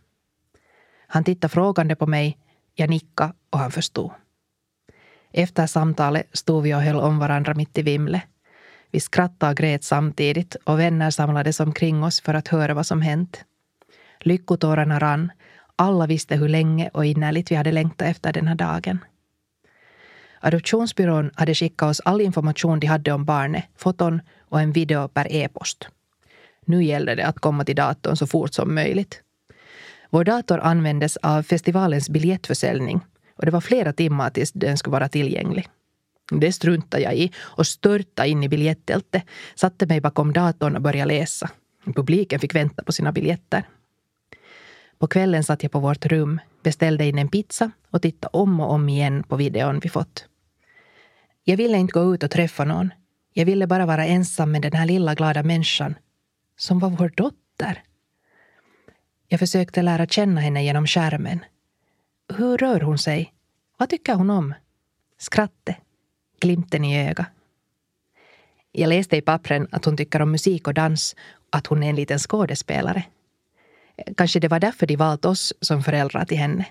Han 1.07 1.23
tittade 1.23 1.53
frågande 1.53 1.95
på 1.95 2.07
mig, 2.07 2.37
jag 2.75 2.89
nickade 2.89 3.33
och 3.49 3.59
han 3.59 3.71
förstod. 3.71 4.11
Efter 5.31 5.67
samtalet 5.67 6.27
stod 6.33 6.63
vi 6.63 6.73
och 6.73 6.81
höll 6.81 6.95
om 6.95 7.19
varandra 7.19 7.53
mitt 7.53 7.77
i 7.77 7.81
vimlet. 7.81 8.23
Vi 8.91 8.99
skrattade 8.99 9.51
och 9.51 9.57
grät 9.57 9.83
samtidigt 9.83 10.55
och 10.63 10.79
vänner 10.79 11.11
samlades 11.11 11.59
omkring 11.59 12.03
oss 12.03 12.21
för 12.21 12.33
att 12.33 12.47
höra 12.47 12.73
vad 12.73 12.85
som 12.85 13.01
hänt. 13.01 13.43
Lyckotårarna 14.19 14.99
rann. 14.99 15.31
Alla 15.75 16.07
visste 16.07 16.35
hur 16.35 16.49
länge 16.49 16.89
och 16.93 17.05
innerligt 17.05 17.51
vi 17.51 17.55
hade 17.55 17.71
längtat 17.71 18.07
efter 18.07 18.33
den 18.33 18.47
här 18.47 18.55
dagen. 18.55 18.99
Adoptionsbyrån 20.39 21.31
hade 21.35 21.55
skickat 21.55 21.89
oss 21.89 21.99
all 21.99 22.21
information 22.21 22.79
de 22.79 22.87
hade 22.87 23.11
om 23.11 23.25
barnet, 23.25 23.65
foton 23.75 24.21
och 24.39 24.61
en 24.61 24.71
video 24.71 25.07
per 25.07 25.31
e-post. 25.31 25.89
Nu 26.65 26.83
gällde 26.83 27.15
det 27.15 27.25
att 27.25 27.39
komma 27.39 27.65
till 27.65 27.75
datorn 27.75 28.15
så 28.15 28.27
fort 28.27 28.53
som 28.53 28.75
möjligt. 28.75 29.21
Vår 30.09 30.23
dator 30.23 30.59
användes 30.59 31.17
av 31.17 31.43
festivalens 31.43 32.09
biljettförsäljning 32.09 33.01
och 33.35 33.45
det 33.45 33.51
var 33.51 33.61
flera 33.61 33.93
timmar 33.93 34.29
tills 34.29 34.51
den 34.51 34.77
skulle 34.77 34.91
vara 34.91 35.09
tillgänglig. 35.09 35.67
Det 36.31 36.51
struntade 36.51 37.03
jag 37.03 37.15
i 37.15 37.31
och 37.37 37.67
störtade 37.67 38.29
in 38.29 38.43
i 38.43 38.49
biljettältet, 38.49 39.23
satte 39.55 39.85
mig 39.85 40.01
bakom 40.01 40.33
datorn 40.33 40.75
och 40.75 40.81
började 40.81 41.13
läsa. 41.13 41.49
Publiken 41.95 42.39
fick 42.39 42.55
vänta 42.55 42.83
på 42.83 42.91
sina 42.91 43.11
biljetter. 43.11 43.63
På 44.99 45.07
kvällen 45.07 45.43
satt 45.43 45.63
jag 45.63 45.71
på 45.71 45.79
vårt 45.79 46.05
rum, 46.05 46.39
beställde 46.63 47.05
in 47.05 47.17
en 47.17 47.29
pizza 47.29 47.71
och 47.91 48.01
tittade 48.01 48.37
om 48.37 48.59
och 48.59 48.71
om 48.71 48.89
igen 48.89 49.23
på 49.23 49.35
videon 49.35 49.79
vi 49.79 49.89
fått. 49.89 50.25
Jag 51.43 51.57
ville 51.57 51.77
inte 51.77 51.93
gå 51.93 52.15
ut 52.15 52.23
och 52.23 52.31
träffa 52.31 52.63
någon. 52.63 52.93
Jag 53.33 53.45
ville 53.45 53.67
bara 53.67 53.85
vara 53.85 54.05
ensam 54.05 54.51
med 54.51 54.61
den 54.61 54.73
här 54.73 54.85
lilla 54.85 55.15
glada 55.15 55.43
människan 55.43 55.95
som 56.57 56.79
var 56.79 56.89
vår 56.89 57.11
dotter. 57.15 57.83
Jag 59.29 59.39
försökte 59.39 59.81
lära 59.81 60.05
känna 60.05 60.41
henne 60.41 60.63
genom 60.63 60.87
skärmen. 60.87 61.39
Hur 62.33 62.57
rör 62.57 62.81
hon 62.81 62.97
sig? 62.97 63.33
Vad 63.77 63.89
tycker 63.89 64.13
hon 64.13 64.29
om? 64.29 64.53
Skrattet? 65.17 65.75
Glimten 66.39 66.85
i 66.85 67.09
ögat? 67.09 67.27
Jag 68.71 68.89
läste 68.89 69.17
i 69.17 69.21
pappren 69.21 69.67
att 69.71 69.85
hon 69.85 69.97
tycker 69.97 70.21
om 70.21 70.31
musik 70.31 70.67
och 70.67 70.73
dans 70.73 71.15
och 71.33 71.57
att 71.57 71.67
hon 71.67 71.83
är 71.83 71.89
en 71.89 71.95
liten 71.95 72.19
skådespelare. 72.19 73.03
Kanske 74.17 74.39
det 74.39 74.47
var 74.47 74.59
därför 74.59 74.87
de 74.87 74.95
valt 74.95 75.25
oss 75.25 75.53
som 75.61 75.83
föräldrar 75.83 76.25
till 76.25 76.37
henne. 76.37 76.65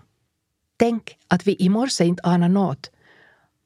Tänk 0.76 1.18
att 1.28 1.46
vi 1.46 1.56
i 1.58 1.68
morse 1.68 2.04
inte 2.04 2.22
anade 2.22 2.54
något 2.54 2.90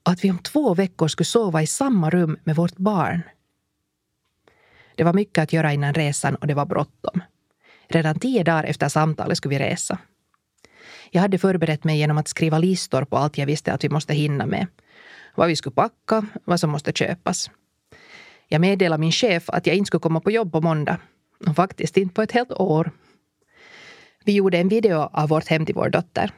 Och 0.03 0.13
att 0.13 0.25
vi 0.25 0.31
om 0.31 0.39
två 0.39 0.75
veckor 0.75 1.09
skulle 1.09 1.25
sova 1.25 1.63
i 1.63 1.67
samma 1.67 2.11
rum 2.11 2.39
med 2.45 2.57
vårt 2.57 2.77
barn. 2.77 3.23
Det 4.95 5.05
var 5.05 5.13
mycket 5.13 5.43
att 5.43 5.53
göra 5.53 5.73
innan 5.73 5.95
resan 5.95 6.35
och 6.35 6.47
det 6.47 6.55
var 6.55 6.67
bråttom. 6.67 7.23
Redan 7.93 8.19
tio 8.19 8.43
dagar 8.43 8.65
efter 8.65 8.89
samtalet 8.89 9.37
skulle 9.37 9.59
vi 9.59 9.65
resa. 9.65 9.99
Jag 11.11 11.21
hade 11.21 11.39
förberett 11.39 11.85
mig 11.85 11.99
genom 11.99 12.19
att 12.19 12.29
skriva 12.29 12.59
listor 12.59 13.05
på 13.05 13.17
allt 13.17 13.39
jag 13.39 13.47
visste 13.47 13.73
att 13.73 13.85
vi 13.85 13.89
måste 13.89 14.15
hinna 14.15 14.47
med. 14.47 14.67
Vad 15.35 15.49
vi 15.49 15.57
skulle 15.57 15.75
packa, 15.75 16.27
vad 16.45 16.61
som 16.61 16.71
måste 16.71 16.93
köpas. 16.93 17.51
Jag 18.49 18.61
meddelade 18.61 19.01
min 19.01 19.13
chef 19.13 19.51
att 19.51 19.67
jag 19.67 19.77
inte 19.77 19.87
skulle 19.87 20.01
komma 20.01 20.21
på 20.21 20.31
jobb 20.31 20.53
på 20.53 20.61
måndag. 20.61 20.99
Och 21.47 21.57
faktiskt 21.57 21.97
inte 21.97 22.15
på 22.15 22.23
ett 22.23 22.33
helt 22.33 22.53
år. 22.53 22.91
Vi 24.25 24.33
gjorde 24.33 24.59
en 24.59 24.69
video 24.69 24.99
av 24.99 25.29
vårt 25.29 25.49
hem 25.49 25.67
till 25.67 25.75
vår 25.75 25.89
dotter. 25.89 26.31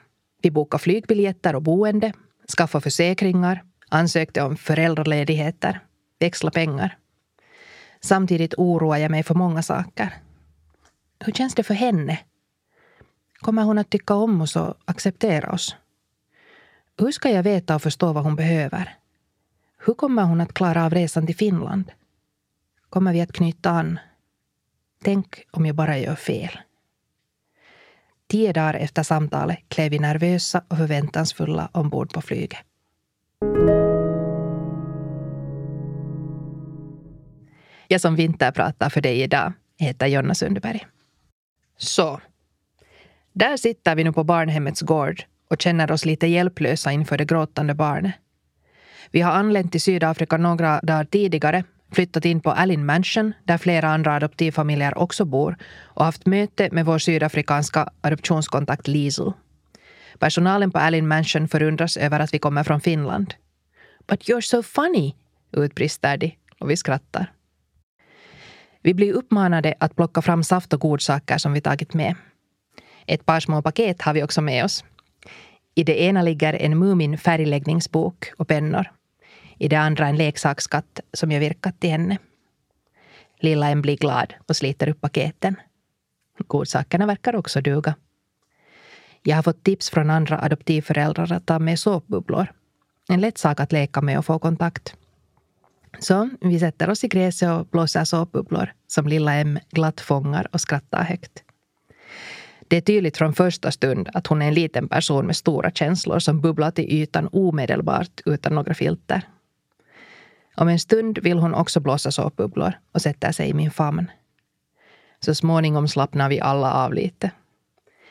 Vi 0.43 0.51
bokade 0.51 0.83
flygbiljetter 0.83 1.55
och 1.55 1.63
boende, 1.63 2.13
skaffade 2.57 2.83
försäkringar, 2.83 3.63
ansökte 3.89 4.43
om 4.43 4.57
föräldraledigheter, 4.57 5.81
växlade 6.21 6.55
pengar. 6.55 6.97
Samtidigt 8.01 8.55
oroar 8.57 8.97
jag 8.97 9.11
mig 9.11 9.23
för 9.23 9.35
många 9.35 9.63
saker. 9.63 10.15
Hur 11.25 11.33
känns 11.33 11.55
det 11.55 11.63
för 11.63 11.75
henne? 11.75 12.19
Kommer 13.35 13.63
hon 13.63 13.79
att 13.79 13.91
tycka 13.91 14.15
om 14.15 14.41
oss 14.41 14.57
och 14.57 14.75
acceptera 14.85 15.53
oss? 15.53 15.77
Hur 16.99 17.13
ska 17.13 17.31
jag 17.31 17.43
veta 17.43 17.75
och 17.75 17.83
förstå 17.83 18.13
vad 18.13 18.25
hon 18.25 18.37
behöver? 18.37 18.97
Hur 19.79 19.95
kommer 19.95 20.23
hon 20.23 20.41
att 20.41 20.55
klara 20.55 20.85
av 20.85 20.95
resan 20.95 21.27
till 21.27 21.37
Finland? 21.37 21.93
Kommer 22.91 23.13
vi 23.13 23.21
att 23.21 23.33
knyta 23.33 23.71
an? 23.71 23.99
Tänk 25.05 25.45
om 25.51 25.67
jag 25.67 25.77
bara 25.77 25.99
gör 25.99 26.15
fel. 26.15 26.59
Tio 28.27 28.53
dagar 28.53 28.75
efter 28.75 29.03
samtalet 29.03 29.59
klev 29.69 29.91
vi 29.91 29.99
nervösa 29.99 30.65
och 30.69 30.77
förväntansfulla 30.77 31.69
ombord 31.73 32.13
på 32.13 32.21
flyget. 32.21 32.61
Jag 37.89 38.01
som 38.01 38.17
vinterpratar 38.17 38.91
för 38.91 39.01
dig 39.01 39.23
idag 39.23 39.53
heter 39.79 40.07
Jonna 40.07 40.35
Sundberg. 40.35 40.87
Så, 41.83 42.21
där 43.33 43.57
sitter 43.57 43.95
vi 43.95 44.05
nu 44.05 44.13
på 44.13 44.25
barnhemmets 44.25 44.81
gård 44.81 45.23
och 45.51 45.63
känner 45.63 45.93
oss 45.93 46.05
lite 46.05 46.27
hjälplösa 46.27 46.93
inför 46.93 47.19
det 47.19 47.25
gråtande 47.25 47.75
barnet. 47.75 48.15
Vi 49.11 49.21
har 49.21 49.33
anlänt 49.33 49.73
till 49.73 49.81
Sydafrika 49.81 50.37
några 50.37 50.81
dagar 50.81 51.05
tidigare, 51.05 51.65
flyttat 51.93 52.25
in 52.25 52.41
på 52.41 52.51
Allen 52.51 52.87
Mansion 52.87 53.33
där 53.45 53.59
flera 53.59 53.89
andra 53.89 54.15
adoptivfamiljer 54.15 54.99
också 54.99 55.25
bor 55.25 55.57
och 55.83 56.05
haft 56.05 56.27
möte 56.27 56.69
med 56.73 56.87
vår 56.87 56.99
sydafrikanska 56.99 57.89
adoptionskontakt 58.01 58.89
Liesl. 58.89 59.29
Personalen 60.19 60.71
på 60.71 60.79
Allen 60.79 61.09
Mansion 61.09 61.49
förundras 61.49 61.97
över 61.97 62.21
att 62.21 62.35
vi 62.35 62.39
kommer 62.39 62.65
från 62.65 62.81
Finland. 62.81 63.35
But 64.07 64.29
you're 64.29 64.41
so 64.41 64.63
funny, 64.63 65.15
utbrister 65.53 66.17
de 66.17 66.37
och 66.61 66.71
vi 66.71 66.77
skrattar. 66.77 67.33
Vi 68.83 68.95
blir 68.95 69.13
uppmanade 69.13 69.75
att 69.81 69.97
plocka 69.97 70.23
fram 70.23 70.45
saft 70.45 70.73
och 70.73 70.81
godsaker 70.81 71.39
som 71.39 71.53
vi 71.53 71.61
tagit 71.61 71.95
med. 71.95 72.15
Ett 73.07 73.27
par 73.27 73.41
små 73.41 73.63
paket 73.63 74.03
har 74.03 74.15
vi 74.15 74.23
också 74.23 74.41
med 74.41 74.65
oss. 74.65 74.85
I 75.75 75.85
det 75.85 76.03
ena 76.03 76.23
ligger 76.23 76.55
en 76.55 76.79
Mumin 76.79 77.19
färgläggningsbok 77.19 78.33
och 78.37 78.49
pennor. 78.49 78.87
I 79.59 79.69
det 79.69 79.77
andra 79.77 80.09
en 80.09 80.17
leksakskatt 80.17 81.01
som 81.13 81.33
jag 81.33 81.41
virkat 81.41 81.81
till 81.81 81.91
henne. 81.91 82.19
Lilla 83.41 83.69
en 83.69 83.83
blir 83.83 83.97
glad 83.97 84.35
och 84.47 84.57
sliter 84.57 84.89
upp 84.89 85.01
paketen. 85.01 85.57
Godsakerna 86.39 87.07
verkar 87.07 87.37
också 87.37 87.61
duga. 87.61 87.95
Jag 89.23 89.37
har 89.37 89.43
fått 89.43 89.65
tips 89.65 89.91
från 89.91 90.11
andra 90.11 90.41
adoptivföräldrar 90.41 91.33
att 91.33 91.47
ta 91.47 91.59
med 91.59 91.79
såpbubblor. 91.79 92.47
En 93.09 93.21
lätt 93.21 93.39
sak 93.39 93.61
att 93.61 93.73
leka 93.73 94.01
med 94.01 94.19
och 94.19 94.27
få 94.27 94.39
kontakt. 94.39 94.97
Så 95.99 96.31
vi 96.41 96.59
sätter 96.59 96.91
oss 96.91 97.05
i 97.05 97.09
gräset 97.09 97.51
och 97.51 97.67
blåser 97.67 98.05
såpbubblor 98.05 98.73
som 98.87 99.07
lilla 99.07 99.35
M 99.35 99.59
glatt 99.71 100.01
fångar 100.01 100.49
och 100.53 100.61
skrattar 100.61 101.05
högt. 101.05 101.43
Det 102.69 102.77
är 102.77 102.81
tydligt 102.81 103.17
från 103.17 103.35
första 103.35 103.71
stund 103.71 104.09
att 104.15 104.27
hon 104.27 104.43
är 104.43 104.49
en 104.49 104.55
liten 104.55 104.89
person 104.89 105.27
med 105.27 105.37
stora 105.37 105.71
känslor 105.71 106.19
som 106.19 106.41
bubblar 106.41 106.71
till 106.71 106.93
ytan 106.93 107.29
omedelbart 107.33 108.21
utan 108.25 108.55
några 108.55 108.75
filter. 108.75 109.29
Om 110.57 110.69
en 110.69 110.79
stund 110.79 111.19
vill 111.19 111.39
hon 111.39 111.55
också 111.55 111.81
blåsa 111.81 112.11
såpbubblor 112.11 112.73
och 112.93 113.03
sätter 113.03 113.33
sig 113.33 113.49
i 113.49 113.55
min 113.55 113.71
famn. 113.71 114.11
Så 115.21 115.35
småningom 115.35 115.89
slappnar 115.89 116.29
vi 116.29 116.41
alla 116.41 116.73
av 116.73 116.95
lite. 116.95 117.31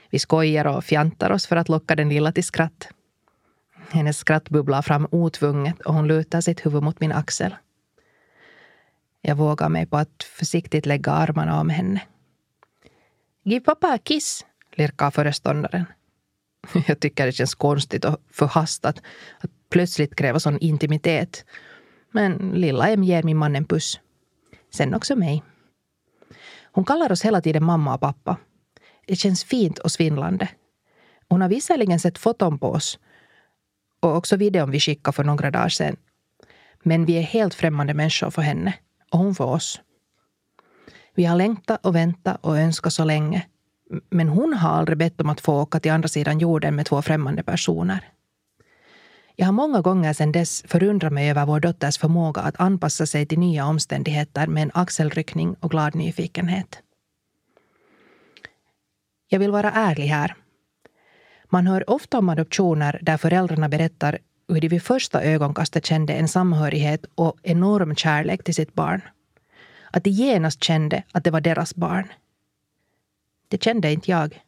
Vi 0.10 0.20
skojar 0.20 0.66
och 0.66 0.84
fjantar 0.84 1.32
oss 1.32 1.48
för 1.48 1.56
att 1.56 1.70
locka 1.70 1.96
den 1.96 2.10
lilla 2.10 2.32
till 2.32 2.44
skratt. 2.44 2.90
Hennes 3.90 4.18
skratt 4.18 4.50
bubblar 4.50 4.82
fram 4.82 5.08
otvunget 5.12 5.82
och 5.82 5.94
hon 5.94 6.08
lutar 6.08 6.42
sitt 6.42 6.66
huvud 6.66 6.84
mot 6.84 7.00
min 7.00 7.12
axel. 7.12 7.56
Jag 9.22 9.36
vågar 9.36 9.70
mig 9.70 9.86
på 9.86 9.98
att 9.98 10.24
försiktigt 10.24 10.86
lägga 10.86 11.12
armarna 11.12 11.60
om 11.60 11.70
henne. 11.70 12.02
Giv 13.44 13.60
pappa 13.60 13.98
kiss, 13.98 14.46
lirkar 14.76 15.12
föreståndaren. 15.12 15.86
Jag 16.88 17.00
tycker 17.00 17.26
det 17.26 17.32
känns 17.32 17.56
konstigt 17.56 18.06
och 18.06 18.18
förhastat 18.32 19.02
att 19.40 19.52
plötsligt 19.70 20.16
kräva 20.16 20.40
sån 20.40 20.60
intimitet. 20.60 21.46
Men 22.12 22.34
lilla 22.38 22.90
Em 22.90 23.04
ger 23.04 23.24
min 23.24 23.38
man 23.38 23.56
en 23.56 23.66
puss. 23.66 24.00
Sen 24.74 24.94
också 24.94 25.16
mig. 25.16 25.44
Hon 26.72 26.86
kallar 26.86 27.12
oss 27.12 27.26
hela 27.26 27.42
tiden 27.42 27.64
mamma 27.64 27.94
och 27.94 28.02
pappa. 28.02 28.38
Det 29.08 29.16
känns 29.16 29.44
fint 29.44 29.80
och 29.80 29.92
svindlande. 29.92 30.50
Hon 31.30 31.42
har 31.42 31.50
visserligen 31.50 32.00
sett 32.00 32.18
foton 32.18 32.60
på 32.60 32.72
oss 32.72 33.00
och 34.00 34.16
också 34.16 34.36
videon 34.36 34.72
vi 34.72 34.80
skickade 34.80 35.16
för 35.16 35.24
några 35.24 35.52
dagar 35.52 35.70
sedan. 35.70 35.96
Men 36.84 37.06
vi 37.06 37.14
är 37.14 37.22
helt 37.22 37.54
främmande 37.54 37.94
människor 37.94 38.32
för 38.32 38.42
henne 38.42 38.74
och 39.12 39.20
hon 39.20 39.36
för 39.36 39.46
oss. 39.46 39.82
Vi 41.16 41.26
har 41.26 41.36
längtat 41.36 41.86
och 41.86 41.96
väntat 41.96 42.38
och 42.42 42.58
önskat 42.58 42.94
så 42.94 43.04
länge. 43.04 43.46
Men 44.10 44.30
hon 44.30 44.54
har 44.54 44.70
aldrig 44.70 44.98
bett 44.98 45.22
om 45.22 45.30
att 45.30 45.42
få 45.42 45.62
åka 45.62 45.80
till 45.80 45.92
andra 45.92 46.08
sidan 46.08 46.40
jorden 46.40 46.76
med 46.76 46.86
två 46.86 47.02
främmande 47.02 47.44
personer. 47.44 48.12
Jag 49.36 49.46
har 49.46 49.54
många 49.54 49.82
gånger 49.82 50.14
sedan 50.14 50.32
dess 50.32 50.64
förundrat 50.68 51.14
mig 51.14 51.30
över 51.30 51.46
vår 51.46 51.60
dotters 51.60 51.98
förmåga 51.98 52.42
att 52.42 52.60
anpassa 52.60 53.06
sig 53.06 53.26
till 53.26 53.40
nya 53.40 53.66
omständigheter 53.66 54.48
med 54.48 54.64
en 54.64 54.72
axelryckning 54.74 55.56
och 55.60 55.72
glad 55.72 55.96
nyfikenhet. 55.96 56.80
Jag 59.28 59.40
vill 59.40 59.52
vara 59.52 59.72
ärlig 59.72 60.08
här. 60.08 60.36
Man 61.50 61.68
hör 61.68 61.90
ofta 61.90 62.18
om 62.18 62.30
adoptioner 62.30 63.00
där 63.02 63.18
föräldrarna 63.18 63.70
berättar 63.70 64.20
hur 64.54 64.62
de 64.62 64.68
vid 64.68 64.84
första 64.84 65.24
ögonkastet 65.24 65.86
kände 65.86 66.14
en 66.14 66.28
samhörighet 66.28 67.06
och 67.16 67.38
enorm 67.44 67.96
kärlek 67.96 68.44
till 68.44 68.56
sitt 68.56 68.74
barn. 68.74 69.02
Att 69.92 70.04
de 70.04 70.10
genast 70.10 70.64
kände 70.64 71.04
att 71.12 71.24
det 71.24 71.32
var 71.32 71.42
deras 71.42 71.76
barn. 71.76 72.08
Det 73.48 73.64
kände 73.64 73.92
inte 73.92 74.12
jag. 74.12 74.42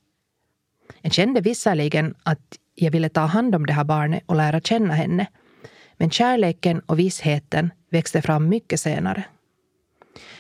Jag 1.02 1.14
kände 1.14 1.42
visserligen 1.42 2.16
att 2.24 2.58
jag 2.76 2.92
ville 2.92 3.10
ta 3.10 3.22
hand 3.22 3.56
om 3.56 3.66
det 3.66 3.74
här 3.74 3.84
barnet 3.84 4.24
och 4.26 4.36
lära 4.36 4.62
känna 4.62 4.94
henne. 4.94 5.28
Men 5.98 6.12
kärleken 6.12 6.80
och 6.80 7.00
vissheten 7.00 7.72
växte 7.90 8.22
fram 8.22 8.50
mycket 8.50 8.80
senare. 8.80 9.24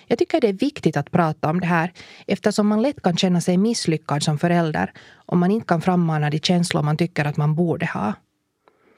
Jag 0.08 0.20
tycker 0.20 0.42
det 0.42 0.48
är 0.48 0.54
viktigt 0.54 0.98
att 0.98 1.12
prata 1.12 1.50
om 1.50 1.60
det 1.60 1.68
här 1.68 1.92
eftersom 2.28 2.68
man 2.68 2.82
lätt 2.82 3.02
kan 3.02 3.18
känna 3.18 3.42
sig 3.42 3.58
misslyckad 3.58 4.24
som 4.24 4.40
förälder 4.40 4.92
om 5.26 5.40
man 5.40 5.52
inte 5.52 5.68
kan 5.68 5.82
frammana 5.82 6.30
de 6.30 6.40
känslor 6.40 6.82
man 6.82 6.98
tycker 6.98 7.26
att 7.26 7.38
man 7.38 7.56
borde 7.56 7.86
ha. 7.86 8.14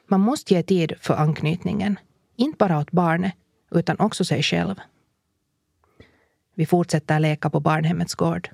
Man 0.06 0.20
måste 0.20 0.54
ge 0.54 0.62
tid 0.62 0.92
för 1.00 1.14
anknytningen. 1.14 1.98
Inte 2.36 2.56
bara 2.56 2.78
åt 2.78 2.90
barnet, 2.90 3.32
utan 3.70 3.96
också 3.98 4.24
sig 4.24 4.42
själv. 4.42 4.74
Vi 6.54 6.66
fortsätter 6.66 7.20
leka 7.20 7.50
på 7.50 7.60
barnhemmets 7.60 8.14
gård. 8.14 8.48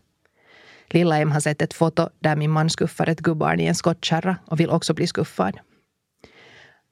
Lilla 0.88 1.18
Em 1.18 1.32
har 1.32 1.40
sett 1.40 1.62
ett 1.62 1.75
foto 1.75 2.09
där 2.21 2.37
min 2.37 2.50
man 2.50 2.71
skuffar 2.71 3.09
ett 3.09 3.21
gubbarn 3.21 3.61
i 3.61 3.66
en 3.66 3.75
skottkärra 3.75 4.37
och 4.47 4.61
vill 4.61 4.71
också 4.71 4.94
bli 4.94 5.06
skuffad. 5.06 5.59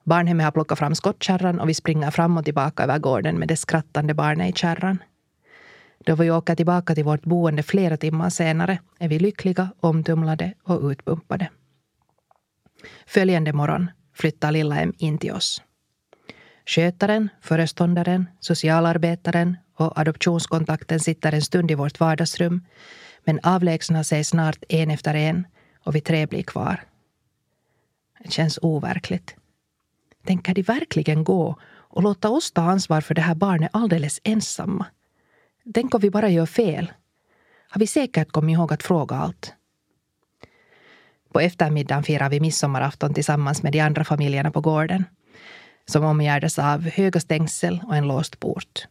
Barnhemmet 0.04 0.44
har 0.44 0.52
plockat 0.52 0.78
fram 0.78 0.94
skottkärran 0.94 1.60
och 1.60 1.68
vi 1.68 1.74
springer 1.74 2.10
fram 2.10 2.36
och 2.36 2.44
tillbaka 2.44 2.82
över 2.82 2.98
gården 2.98 3.38
med 3.38 3.48
det 3.48 3.56
skrattande 3.56 4.14
barnet 4.14 4.54
i 4.54 4.58
kärran. 4.58 5.02
Då 5.98 6.14
vi 6.14 6.30
åker 6.30 6.54
tillbaka 6.54 6.94
till 6.94 7.04
vårt 7.04 7.22
boende 7.22 7.62
flera 7.62 7.96
timmar 7.96 8.30
senare 8.30 8.78
är 8.98 9.08
vi 9.08 9.18
lyckliga, 9.18 9.68
omtumlade 9.80 10.54
och 10.62 10.90
utpumpade. 10.90 11.50
Följande 13.06 13.52
morgon 13.52 13.90
flyttar 14.20 14.52
Lilla 14.52 14.80
M 14.80 14.92
in 14.98 15.18
till 15.18 15.32
oss. 15.32 15.62
Skötaren, 16.66 17.28
föreståndaren, 17.40 18.28
socialarbetaren 18.40 19.56
och 19.76 19.98
adoptionskontakten 19.98 21.00
sitter 21.00 21.32
en 21.32 21.42
stund 21.42 21.70
i 21.70 21.74
vårt 21.74 22.00
vardagsrum 22.00 22.66
men 23.24 23.40
avlägsnar 23.42 24.02
sig 24.02 24.24
snart 24.24 24.64
en 24.68 24.90
efter 24.90 25.14
en 25.14 25.46
och 25.84 25.94
vi 25.94 26.00
tre 26.00 26.26
blir 26.26 26.42
kvar. 26.42 26.84
Det 28.24 28.32
känns 28.32 28.58
overkligt. 28.62 29.36
Tänker 30.26 30.54
de 30.54 30.62
verkligen 30.62 31.24
gå 31.24 31.56
och 31.90 32.02
låta 32.02 32.30
oss 32.30 32.52
ta 32.52 32.62
ansvar 32.62 33.00
för 33.00 33.14
det 33.14 33.20
här 33.20 33.34
barnet 33.34 33.70
alldeles 33.72 34.20
ensamma? 34.24 34.86
Tänk 35.74 35.94
om 35.94 36.00
vi 36.00 36.10
bara 36.10 36.28
gör 36.28 36.46
fel? 36.46 36.92
Har 37.68 37.78
vi 37.78 37.86
säkert 37.86 38.32
kommit 38.32 38.54
ihåg 38.54 38.72
att 38.72 38.82
fråga 38.82 39.16
allt? 39.16 39.54
På 41.32 41.40
eftermiddagen 41.40 42.02
firar 42.02 42.30
vi 42.30 42.40
midsommarafton 42.40 43.14
tillsammans 43.14 43.62
med 43.62 43.72
de 43.72 43.80
andra 43.80 44.04
familjerna 44.04 44.50
på 44.50 44.60
gården. 44.60 45.04
som 45.86 46.04
omgärdas 46.04 46.58
av 46.58 46.82
höga 46.82 47.20
stängsel 47.20 47.80
och 47.86 47.96
en 47.96 48.08
låst 48.08 48.40
port. 48.40 48.86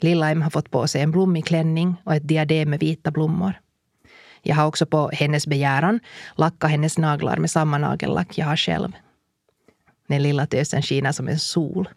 Lilla-Em 0.00 0.42
har 0.42 0.50
fått 0.50 0.70
på 0.70 0.86
sig 0.86 1.02
en 1.02 1.10
blommig 1.10 1.46
klänning 1.46 1.96
och 2.04 2.14
ett 2.14 2.28
diadem 2.28 2.70
med 2.70 2.80
vita 2.80 3.10
blommor. 3.10 3.60
Jag 4.42 4.56
har 4.56 4.66
också 4.66 4.86
på 4.86 5.10
hennes 5.12 5.46
begäran 5.46 6.00
lackat 6.36 6.70
hennes 6.70 6.98
naglar 6.98 7.36
med 7.36 7.50
samma 7.50 7.78
nagellack 7.78 8.38
jag 8.38 8.46
har 8.46 8.56
själv. 8.56 8.92
Den 10.08 10.22
lilla 10.22 10.46
tösen 10.46 10.82
skiner 10.82 11.12
som 11.12 11.28
en 11.28 11.38
sol. 11.38 11.88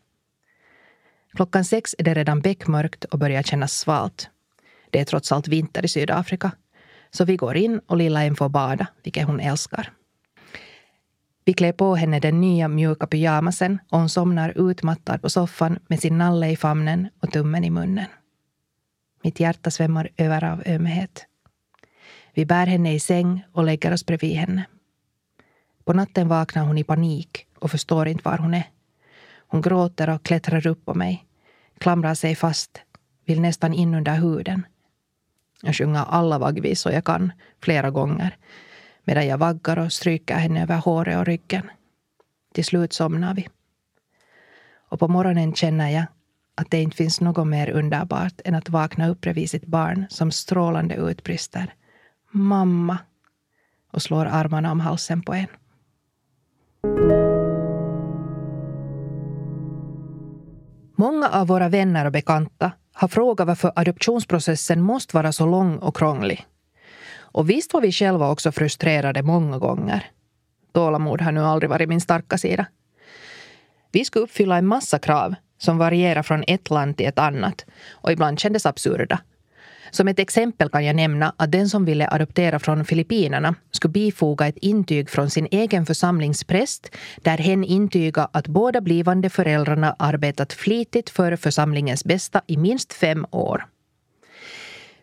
Klockan 1.34 1.66
sex 1.66 1.96
är 1.98 2.04
det 2.04 2.14
redan 2.14 2.42
beckmörkt 2.42 3.04
och 3.04 3.20
börjar 3.20 3.44
kännas 3.44 3.74
svalt. 3.74 4.30
Det 4.90 5.00
är 5.00 5.06
trots 5.06 5.32
allt 5.32 5.48
vinter 5.48 5.86
i 5.86 5.88
Sydafrika. 5.88 6.52
Så 7.12 7.26
vi 7.26 7.36
går 7.36 7.58
in 7.58 7.80
och 7.88 7.98
lilla 7.98 8.24
en 8.24 8.36
får 8.36 8.50
bada, 8.50 8.88
vilket 9.04 9.28
hon 9.28 9.40
älskar. 9.40 9.92
Vi 11.46 11.54
klär 11.54 11.72
på 11.72 11.96
henne 11.96 12.20
den 12.20 12.42
nya 12.42 12.68
mjuka 12.68 13.08
pyjamasen 13.08 13.80
och 13.90 14.00
hon 14.00 14.10
somnar 14.10 14.70
utmattad 14.70 15.22
på 15.22 15.30
soffan 15.30 15.80
med 15.88 16.00
sin 16.00 16.18
nalle 16.18 16.50
i 16.50 16.56
famnen 16.56 17.10
och 17.20 17.32
tummen 17.32 17.64
i 17.64 17.70
munnen. 17.70 18.06
Mitt 19.24 19.40
hjärta 19.40 19.72
svämmar 19.72 20.10
över 20.18 20.44
av 20.44 20.64
ömhet. 20.66 21.26
Vi 22.34 22.46
bär 22.46 22.66
henne 22.66 22.94
i 22.94 23.00
säng 23.00 23.46
och 23.52 23.64
lägger 23.64 23.94
oss 23.94 24.06
bredvid 24.06 24.36
henne. 24.36 24.66
På 25.84 25.94
natten 25.94 26.28
vaknar 26.28 26.66
hon 26.66 26.78
i 26.78 26.84
panik 26.84 27.48
och 27.60 27.72
förstår 27.72 28.08
inte 28.08 28.30
var 28.30 28.38
hon 28.38 28.54
är. 28.54 28.70
Hon 29.48 29.62
gråter 29.62 30.10
och 30.10 30.24
klättrar 30.24 30.68
upp 30.68 30.86
på 30.86 30.94
mig, 30.94 31.26
klamrar 31.78 32.14
sig 32.14 32.36
fast, 32.36 32.82
vill 33.26 33.42
nästan 33.42 33.74
in 33.74 33.96
under 33.96 34.16
huden. 34.16 34.66
Jag 35.66 35.76
sjunger 35.76 36.06
alla 36.08 36.38
vaggvisor 36.38 36.92
jag 36.92 37.04
kan, 37.04 37.32
flera 37.62 37.92
gånger, 37.92 38.38
medan 39.04 39.28
jag 39.28 39.38
vaggar 39.38 39.80
och 39.80 39.94
stryker 39.94 40.36
henne 40.36 40.64
över 40.64 40.78
håret 40.78 41.18
och 41.18 41.26
ryggen. 41.26 41.70
Till 42.54 42.66
slut 42.66 42.94
somnar 42.94 43.34
vi. 43.34 43.48
Och 44.90 45.00
på 45.00 45.08
morgonen 45.08 45.54
känner 45.54 45.90
jag 45.90 46.06
att 46.56 46.72
det 46.72 46.82
inte 46.82 46.98
finns 46.98 47.22
något 47.22 47.48
mer 47.48 47.70
underbart 47.70 48.42
än 48.46 48.56
att 48.56 48.70
vakna 48.70 49.10
upp 49.10 49.22
bredvid 49.22 49.50
sitt 49.50 49.66
barn 49.66 50.06
som 50.10 50.32
strålande 50.32 50.96
utbrister 50.96 51.74
Mamma! 52.32 52.98
och 53.92 54.02
slår 54.02 54.26
armarna 54.26 54.72
om 54.72 54.80
halsen 54.80 55.22
på 55.22 55.34
en. 55.34 55.48
Många 60.96 61.30
av 61.30 61.48
våra 61.48 61.70
vänner 61.70 62.06
och 62.06 62.12
bekanta 62.12 62.72
har 62.98 63.08
frågat 63.08 63.48
varför 63.48 63.72
adoptionsprocessen 63.76 64.82
måste 64.82 65.16
vara 65.18 65.32
så 65.32 65.46
lång 65.46 65.78
och 65.78 65.96
krånglig. 65.96 66.46
Och 67.18 67.50
visst 67.50 67.74
var 67.74 67.82
vi 67.82 67.92
själva 67.92 68.32
också 68.32 68.52
frustrerade 68.52 69.24
många 69.24 69.58
gånger. 69.58 70.12
Tålamod 70.74 71.22
har 71.22 71.32
nu 71.32 71.42
aldrig 71.42 71.70
varit 71.70 71.90
min 71.90 72.02
starka 72.02 72.38
sida. 72.38 72.66
Vi 73.92 74.06
skulle 74.06 74.24
uppfylla 74.24 74.58
en 74.58 74.68
massa 74.68 75.00
krav 75.00 75.36
som 75.58 75.78
varierar 75.78 76.24
från 76.24 76.44
ett 76.48 76.70
land 76.70 76.98
till 76.98 77.06
ett 77.06 77.20
annat 77.20 77.66
och 77.92 78.12
ibland 78.12 78.40
kändes 78.40 78.66
absurda. 78.66 79.20
Som 79.92 80.08
ett 80.08 80.20
exempel 80.20 80.70
kan 80.70 80.86
jag 80.86 80.96
nämna 80.96 81.34
att 81.38 81.52
den 81.52 81.70
som 81.70 81.86
ville 81.86 82.08
adoptera 82.12 82.60
från 82.60 82.86
Filippinerna 82.86 83.56
skulle 83.72 83.92
bifoga 83.92 84.48
ett 84.48 84.58
intyg 84.58 85.10
från 85.10 85.30
sin 85.30 85.48
egen 85.52 85.86
församlingspräst 85.86 86.96
där 87.18 87.38
hen 87.38 87.64
intyga 87.64 88.30
att 88.32 88.48
båda 88.48 88.82
blivande 88.82 89.30
föräldrarna 89.30 89.96
arbetat 90.00 90.54
flitigt 90.54 91.10
för 91.10 91.36
församlingens 91.36 92.06
bästa 92.06 92.42
i 92.48 92.58
minst 92.58 92.94
fem 92.94 93.26
år. 93.32 93.66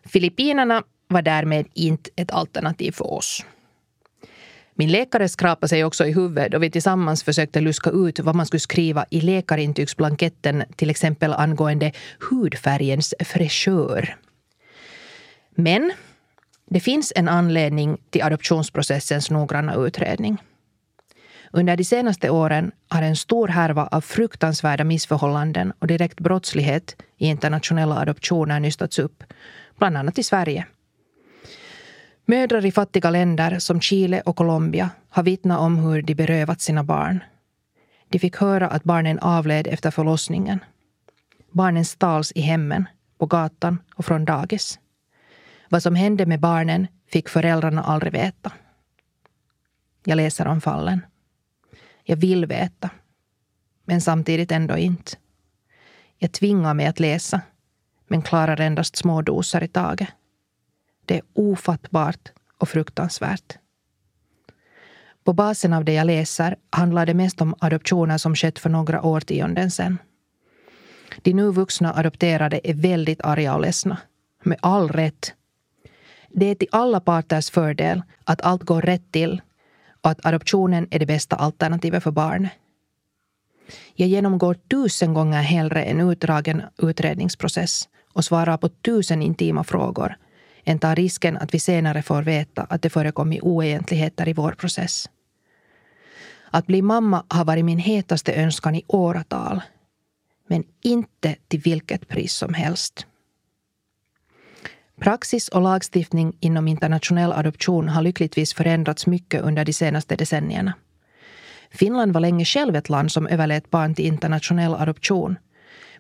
Filippinerna 0.05 0.83
var 1.09 1.23
därmed 1.23 1.67
inte 1.75 2.11
ett 2.17 2.31
alternativ 2.31 2.93
för 2.93 3.13
oss. 3.13 3.45
Min 4.75 4.93
läkare 4.93 5.29
skrapade 5.29 5.69
sig 5.69 5.85
också 5.85 6.07
i 6.07 6.13
huvudet 6.13 6.55
och 6.55 6.63
vi 6.63 6.71
tillsammans 6.71 7.23
försökte 7.23 7.61
luska 7.61 7.91
ut 7.91 8.21
vad 8.21 8.35
man 8.35 8.47
skulle 8.47 8.61
skriva 8.61 9.05
i 9.11 9.21
läkarintygsblanketten 9.21 10.65
till 10.77 10.91
exempel 10.91 11.33
angående 11.33 11.93
hudfärgens 12.31 13.15
fräschör. 13.21 14.17
Men 15.55 15.93
det 16.71 16.81
finns 16.81 17.13
en 17.17 17.29
anledning 17.29 17.99
till 18.11 18.23
adoptionsprocessens 18.23 19.31
noggranna 19.31 19.75
utredning. 19.75 20.43
Under 21.51 21.77
de 21.77 21.85
senaste 21.85 22.31
åren 22.31 22.73
har 22.89 23.03
en 23.03 23.17
stor 23.17 23.49
härva 23.49 23.87
av 23.87 24.01
fruktansvärda 24.01 24.85
missförhållanden 24.85 25.73
och 25.79 25.87
direkt 25.87 26.21
brottslighet 26.21 26.97
i 27.17 27.27
internationella 27.27 27.97
adoptioner 27.97 28.61
nystats 28.61 28.99
upp, 28.99 29.25
bland 29.79 29.97
annat 29.97 30.19
i 30.19 30.23
Sverige. 30.23 30.67
Mödrar 32.25 32.67
i 32.67 32.73
fattiga 32.73 33.11
länder 33.11 33.59
som 33.59 33.81
Chile 33.81 34.21
och 34.21 34.37
Colombia 34.37 34.91
har 35.09 35.23
vittnat 35.23 35.61
om 35.61 35.79
hur 35.79 36.03
de 36.03 36.15
berövat 36.15 36.61
sina 36.61 36.85
barn. 36.85 37.25
De 38.09 38.19
fick 38.19 38.37
höra 38.37 38.69
att 38.69 38.85
barnen 38.85 39.19
avled 39.19 39.67
efter 39.67 39.91
förlossningen. 39.91 40.65
Barnen 41.51 41.85
stals 41.85 42.33
i 42.33 42.41
hemmen, 42.41 42.89
på 43.19 43.27
gatan 43.27 43.79
och 43.95 44.05
från 44.05 44.25
dagis. 44.25 44.79
Vad 45.73 45.83
som 45.83 45.95
hände 45.95 46.27
med 46.27 46.41
barnen 46.41 46.87
fick 47.07 47.29
föräldrarna 47.29 47.83
aldrig 47.83 48.13
veta. 48.13 48.53
Jag 50.05 50.17
läser 50.17 50.47
om 50.47 50.61
fallen. 50.61 51.01
Jag 52.05 52.17
vill 52.17 52.47
veta. 52.47 52.91
Men 53.85 54.01
samtidigt 54.01 54.53
ändå 54.53 54.77
inte. 54.77 55.13
Jag 56.19 56.33
tvingar 56.33 56.75
mig 56.75 56.87
att 56.87 57.01
läsa, 57.01 57.41
men 58.09 58.23
klarar 58.23 58.61
endast 58.61 58.97
små 58.97 59.23
doser 59.23 59.63
i 59.63 59.69
taget. 59.69 60.09
Det 61.07 61.17
är 61.17 61.23
ofattbart 61.33 62.33
och 62.59 62.69
fruktansvärt. 62.69 63.59
På 65.25 65.33
basen 65.33 65.73
av 65.73 65.85
det 65.85 65.93
jag 65.93 66.07
läser 66.07 66.57
handlar 66.71 67.07
det 67.07 67.15
mest 67.15 67.41
om 67.41 67.55
adoptioner 67.59 68.19
som 68.19 68.37
skett 68.37 68.59
för 68.59 68.71
några 68.71 69.03
årtionden 69.03 69.71
sedan. 69.71 69.99
De 71.23 71.33
nu 71.33 71.53
vuxna 71.53 71.95
adopterade 71.95 72.61
är 72.65 72.75
väldigt 72.75 73.21
arga 73.21 73.55
och 73.55 73.61
ledsna. 73.61 73.99
Med 74.43 74.59
all 74.63 74.89
rätt 74.89 75.35
det 76.35 76.47
är 76.47 76.55
till 76.55 76.69
alla 76.73 77.01
parters 77.01 77.51
fördel 77.51 78.03
att 78.25 78.41
allt 78.41 78.63
går 78.63 78.83
rätt 78.83 79.13
till 79.13 79.43
och 80.03 80.11
att 80.11 80.27
adoptionen 80.27 80.89
är 80.91 80.99
det 80.99 81.07
bästa 81.07 81.37
alternativet 81.37 82.03
för 82.03 82.11
barnet. 82.11 82.53
Jag 83.95 84.09
genomgår 84.09 84.55
tusen 84.55 85.15
gånger 85.15 85.43
hellre 85.43 85.83
en 85.83 86.01
utdragen 86.01 86.63
utredningsprocess 86.79 87.89
och 88.13 88.25
svarar 88.25 88.57
på 88.57 88.69
tusen 88.69 89.23
intima 89.23 89.65
frågor 89.65 90.17
än 90.65 90.79
tar 90.79 90.97
risken 90.97 91.37
att 91.37 91.55
vi 91.55 91.59
senare 91.59 92.03
får 92.03 92.23
veta 92.23 92.63
att 92.63 92.83
det 92.83 92.91
förekommit 92.91 93.43
oegentligheter 93.43 94.29
i 94.29 94.33
vår 94.33 94.53
process. 94.53 95.11
Att 96.51 96.67
bli 96.67 96.83
mamma 96.83 97.25
har 97.29 97.45
varit 97.45 97.65
min 97.65 97.79
hetaste 97.79 98.35
önskan 98.35 98.75
i 98.75 98.85
åratal. 98.87 99.61
Men 100.47 100.65
inte 100.83 101.37
till 101.49 101.61
vilket 101.61 102.09
pris 102.09 102.33
som 102.33 102.55
helst. 102.55 103.07
Praxis 105.03 105.49
och 105.49 105.63
lagstiftning 105.63 106.37
inom 106.41 106.69
internationell 106.69 107.33
adoption 107.33 107.89
har 107.89 108.03
lyckligtvis 108.03 108.55
förändrats 108.55 109.07
mycket 109.07 109.43
under 109.43 109.65
de 109.65 109.73
senaste 109.73 110.17
decennierna. 110.17 110.73
Finland 111.71 112.13
var 112.13 112.21
länge 112.21 112.45
själv 112.45 112.77
ett 112.77 112.89
land 112.89 113.13
som 113.13 113.27
överlät 113.27 113.71
barn 113.71 113.95
till 113.95 114.07
internationell 114.07 114.75
adoption. 114.75 115.37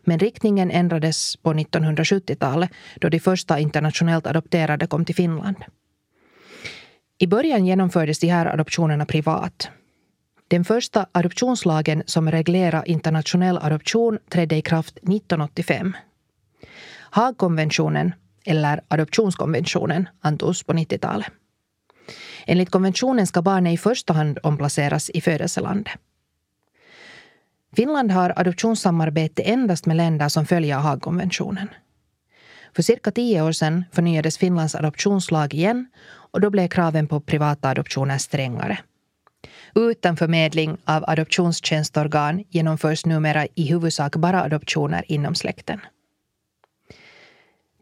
Men 0.04 0.18
riktningen 0.18 0.70
ändrades 0.70 1.36
på 1.36 1.54
1970-talet 1.54 2.70
då 3.00 3.08
de 3.08 3.20
första 3.20 3.58
internationellt 3.58 4.26
adopterade 4.26 4.86
kom 4.86 5.04
till 5.04 5.14
Finland. 5.14 5.56
I 7.18 7.26
början 7.26 7.66
genomfördes 7.66 8.18
de 8.18 8.28
här 8.28 8.46
adoptionerna 8.46 9.06
privat. 9.06 9.68
Den 10.48 10.64
första 10.64 11.06
adoptionslagen 11.12 12.02
som 12.06 12.30
reglerar 12.30 12.88
internationell 12.88 13.58
adoption 13.58 14.18
trädde 14.28 14.56
i 14.56 14.62
kraft 14.62 14.96
1985. 14.96 15.96
Haagkonventionen 17.10 18.12
eller 18.44 18.80
adoptionskonventionen, 18.88 20.08
antogs 20.20 20.62
på 20.62 20.72
90-talet. 20.72 21.26
Enligt 22.46 22.70
konventionen 22.70 23.26
ska 23.26 23.42
barnet 23.42 23.74
i 23.74 23.76
första 23.76 24.12
hand 24.12 24.38
omplaceras 24.42 25.10
i 25.10 25.20
födelselandet. 25.20 25.92
Finland 27.76 28.12
har 28.12 28.32
adoptionssamarbete 28.36 29.42
endast 29.42 29.86
med 29.86 29.96
länder 29.96 30.28
som 30.28 30.46
följer 30.46 30.76
Haagkonventionen. 30.76 31.68
För 32.76 32.82
cirka 32.82 33.10
tio 33.10 33.42
år 33.42 33.52
sedan 33.52 33.84
förnyades 33.92 34.38
Finlands 34.38 34.74
adoptionslag 34.74 35.54
igen 35.54 35.86
och 36.04 36.40
då 36.40 36.50
blev 36.50 36.68
kraven 36.68 37.08
på 37.08 37.20
privata 37.20 37.68
adoptioner 37.68 38.18
strängare. 38.18 38.78
Utan 39.74 40.16
förmedling 40.16 40.76
av 40.84 41.04
adoptionstjänstorgan 41.06 42.44
genomförs 42.48 43.06
numera 43.06 43.46
i 43.54 43.66
huvudsak 43.66 44.16
bara 44.16 44.42
adoptioner 44.42 45.04
inom 45.08 45.34
släkten. 45.34 45.80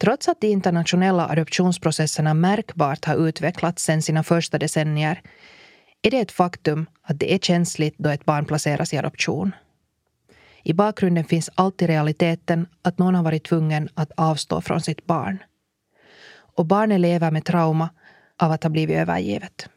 Trots 0.00 0.28
att 0.28 0.40
de 0.40 0.46
internationella 0.46 1.28
adoptionsprocesserna 1.28 2.34
märkbart 2.34 3.04
har 3.04 3.28
utvecklats 3.28 3.84
sedan 3.84 4.02
sina 4.02 4.22
första 4.22 4.58
decennier 4.58 5.22
är 6.02 6.10
det 6.10 6.18
ett 6.18 6.32
faktum 6.32 6.86
att 7.02 7.18
det 7.18 7.34
är 7.34 7.38
känsligt 7.38 7.94
då 7.98 8.08
ett 8.08 8.24
barn 8.24 8.44
placeras 8.44 8.94
i 8.94 8.98
adoption. 8.98 9.54
I 10.62 10.72
bakgrunden 10.72 11.24
finns 11.24 11.50
alltid 11.54 11.88
realiteten 11.88 12.66
att 12.82 12.98
någon 12.98 13.14
har 13.14 13.22
varit 13.22 13.44
tvungen 13.44 13.88
att 13.94 14.12
avstå 14.16 14.60
från 14.60 14.80
sitt 14.80 15.06
barn. 15.06 15.38
Och 16.56 16.66
barnet 16.66 17.00
lever 17.00 17.30
med 17.30 17.44
trauma 17.44 17.88
av 18.38 18.52
att 18.52 18.62
ha 18.62 18.70
blivit 18.70 18.96
övergivet. 18.96 19.68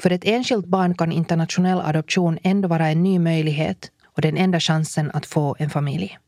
För 0.00 0.10
ett 0.10 0.24
enskilt 0.24 0.66
barn 0.66 0.94
kan 0.94 1.12
internationell 1.12 1.80
adoption 1.80 2.38
ändå 2.42 2.68
vara 2.68 2.88
en 2.88 3.02
ny 3.02 3.18
möjlighet 3.18 3.90
och 4.04 4.22
den 4.22 4.36
enda 4.36 4.60
chansen 4.60 5.10
att 5.14 5.26
få 5.26 5.56
en 5.58 5.70
familj. 5.70 6.18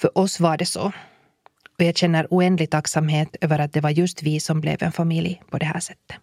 För 0.00 0.18
oss 0.18 0.40
var 0.40 0.56
det 0.56 0.66
så. 0.66 0.92
Och 1.78 1.84
jag 1.84 1.96
känner 1.96 2.26
oändlig 2.30 2.70
tacksamhet 2.70 3.36
över 3.40 3.58
att 3.58 3.72
det 3.72 3.80
var 3.80 3.90
just 3.90 4.22
vi 4.22 4.40
som 4.40 4.60
blev 4.60 4.82
en 4.82 4.92
familj 4.92 5.42
på 5.50 5.58
det 5.58 5.66
här 5.66 5.80
sättet. 5.80 6.16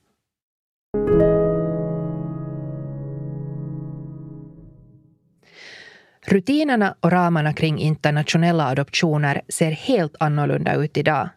Rutinerna 6.26 6.96
och 7.00 7.12
ramarna 7.12 7.54
kring 7.54 7.80
internationella 7.80 8.68
adoptioner 8.68 9.42
ser 9.50 9.72
helt 9.72 10.16
annorlunda 10.20 10.76
ut 10.76 10.98
idag 10.98 11.30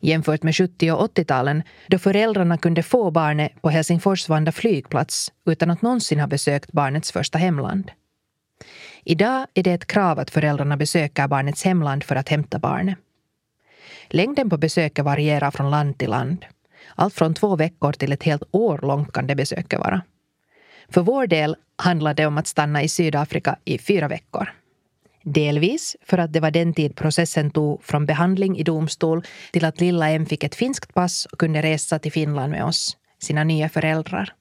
jämfört 0.00 0.42
med 0.42 0.56
70 0.56 0.92
och 0.92 1.18
80-talen 1.18 1.62
då 1.86 1.98
föräldrarna 1.98 2.58
kunde 2.58 2.82
få 2.82 3.10
barnet 3.10 3.62
på 3.62 3.70
Helsingfors 3.70 4.28
Vanda 4.28 4.52
flygplats 4.52 5.32
utan 5.46 5.70
att 5.70 5.82
någonsin 5.82 6.20
ha 6.20 6.26
besökt 6.26 6.72
barnets 6.72 7.12
första 7.12 7.38
hemland. 7.38 7.90
Idag 9.04 9.46
är 9.54 9.62
det 9.62 9.72
ett 9.72 9.86
krav 9.86 10.18
att 10.18 10.30
föräldrarna 10.30 10.76
besöker 10.76 11.28
barnets 11.28 11.64
hemland 11.64 12.04
för 12.04 12.16
att 12.16 12.28
hämta 12.28 12.58
barnet. 12.58 12.98
Längden 14.08 14.50
på 14.50 14.56
besöket 14.56 15.04
varierar 15.04 15.50
från 15.50 15.70
land 15.70 15.98
till 15.98 16.10
land. 16.10 16.44
Allt 16.94 17.14
från 17.14 17.34
två 17.34 17.56
veckor 17.56 17.92
till 17.92 18.12
ett 18.12 18.22
helt 18.22 18.42
år 18.50 18.80
långt 18.82 19.12
kan 19.12 19.26
det 19.26 19.34
besöket 19.34 19.80
vara. 19.80 20.02
För 20.88 21.00
vår 21.00 21.26
del 21.26 21.56
handlar 21.76 22.14
det 22.14 22.26
om 22.26 22.38
att 22.38 22.46
stanna 22.46 22.82
i 22.82 22.88
Sydafrika 22.88 23.56
i 23.64 23.78
fyra 23.78 24.08
veckor. 24.08 24.52
Delvis 25.22 25.96
för 26.04 26.18
att 26.18 26.32
det 26.32 26.40
var 26.40 26.50
den 26.50 26.74
tid 26.74 26.96
processen 26.96 27.50
tog 27.50 27.84
från 27.84 28.06
behandling 28.06 28.58
i 28.58 28.62
domstol 28.62 29.24
till 29.52 29.64
att 29.64 29.80
lilla 29.80 30.10
M 30.10 30.26
fick 30.26 30.44
ett 30.44 30.54
finskt 30.54 30.94
pass 30.94 31.26
och 31.26 31.38
kunde 31.38 31.62
resa 31.62 31.98
till 31.98 32.12
Finland 32.12 32.50
med 32.50 32.64
oss, 32.64 32.96
sina 33.18 33.44
nya 33.44 33.68
föräldrar. 33.68 34.34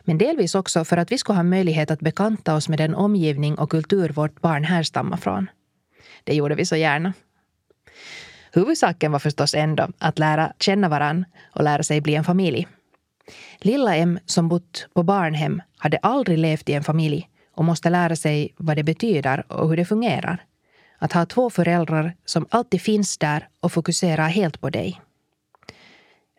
Men 0.00 0.18
delvis 0.18 0.54
också 0.54 0.84
för 0.84 0.96
att 0.96 1.12
vi 1.12 1.18
skulle 1.18 1.36
ha 1.36 1.42
möjlighet 1.42 1.90
att 1.90 2.00
bekanta 2.00 2.54
oss 2.54 2.68
med 2.68 2.78
den 2.78 2.94
omgivning 2.94 3.54
och 3.54 3.70
kultur 3.70 4.08
vårt 4.08 4.40
barn 4.40 4.64
härstammar 4.64 5.16
från. 5.16 5.50
Det 6.24 6.34
gjorde 6.34 6.54
vi 6.54 6.66
så 6.66 6.76
gärna. 6.76 7.12
Huvudsaken 8.52 9.12
var 9.12 9.18
förstås 9.18 9.54
ändå 9.54 9.88
att 9.98 10.18
lära 10.18 10.52
känna 10.58 10.88
varann 10.88 11.24
och 11.52 11.64
lära 11.64 11.82
sig 11.82 12.00
bli 12.00 12.14
en 12.14 12.24
familj. 12.24 12.68
Lilla 13.58 13.96
M 13.96 14.18
som 14.26 14.48
bott 14.48 14.88
på 14.94 15.02
barnhem 15.02 15.62
hade 15.78 15.98
aldrig 15.98 16.38
levt 16.38 16.68
i 16.68 16.72
en 16.72 16.84
familj 16.84 17.28
och 17.54 17.64
måste 17.64 17.90
lära 17.90 18.16
sig 18.16 18.54
vad 18.56 18.76
det 18.76 18.82
betyder 18.82 19.52
och 19.52 19.68
hur 19.68 19.76
det 19.76 19.84
fungerar. 19.84 20.44
Att 20.98 21.12
ha 21.12 21.26
två 21.26 21.50
föräldrar 21.50 22.14
som 22.24 22.46
alltid 22.50 22.82
finns 22.82 23.18
där 23.18 23.48
och 23.60 23.72
fokuserar 23.72 24.28
helt 24.28 24.60
på 24.60 24.70
dig. 24.70 25.00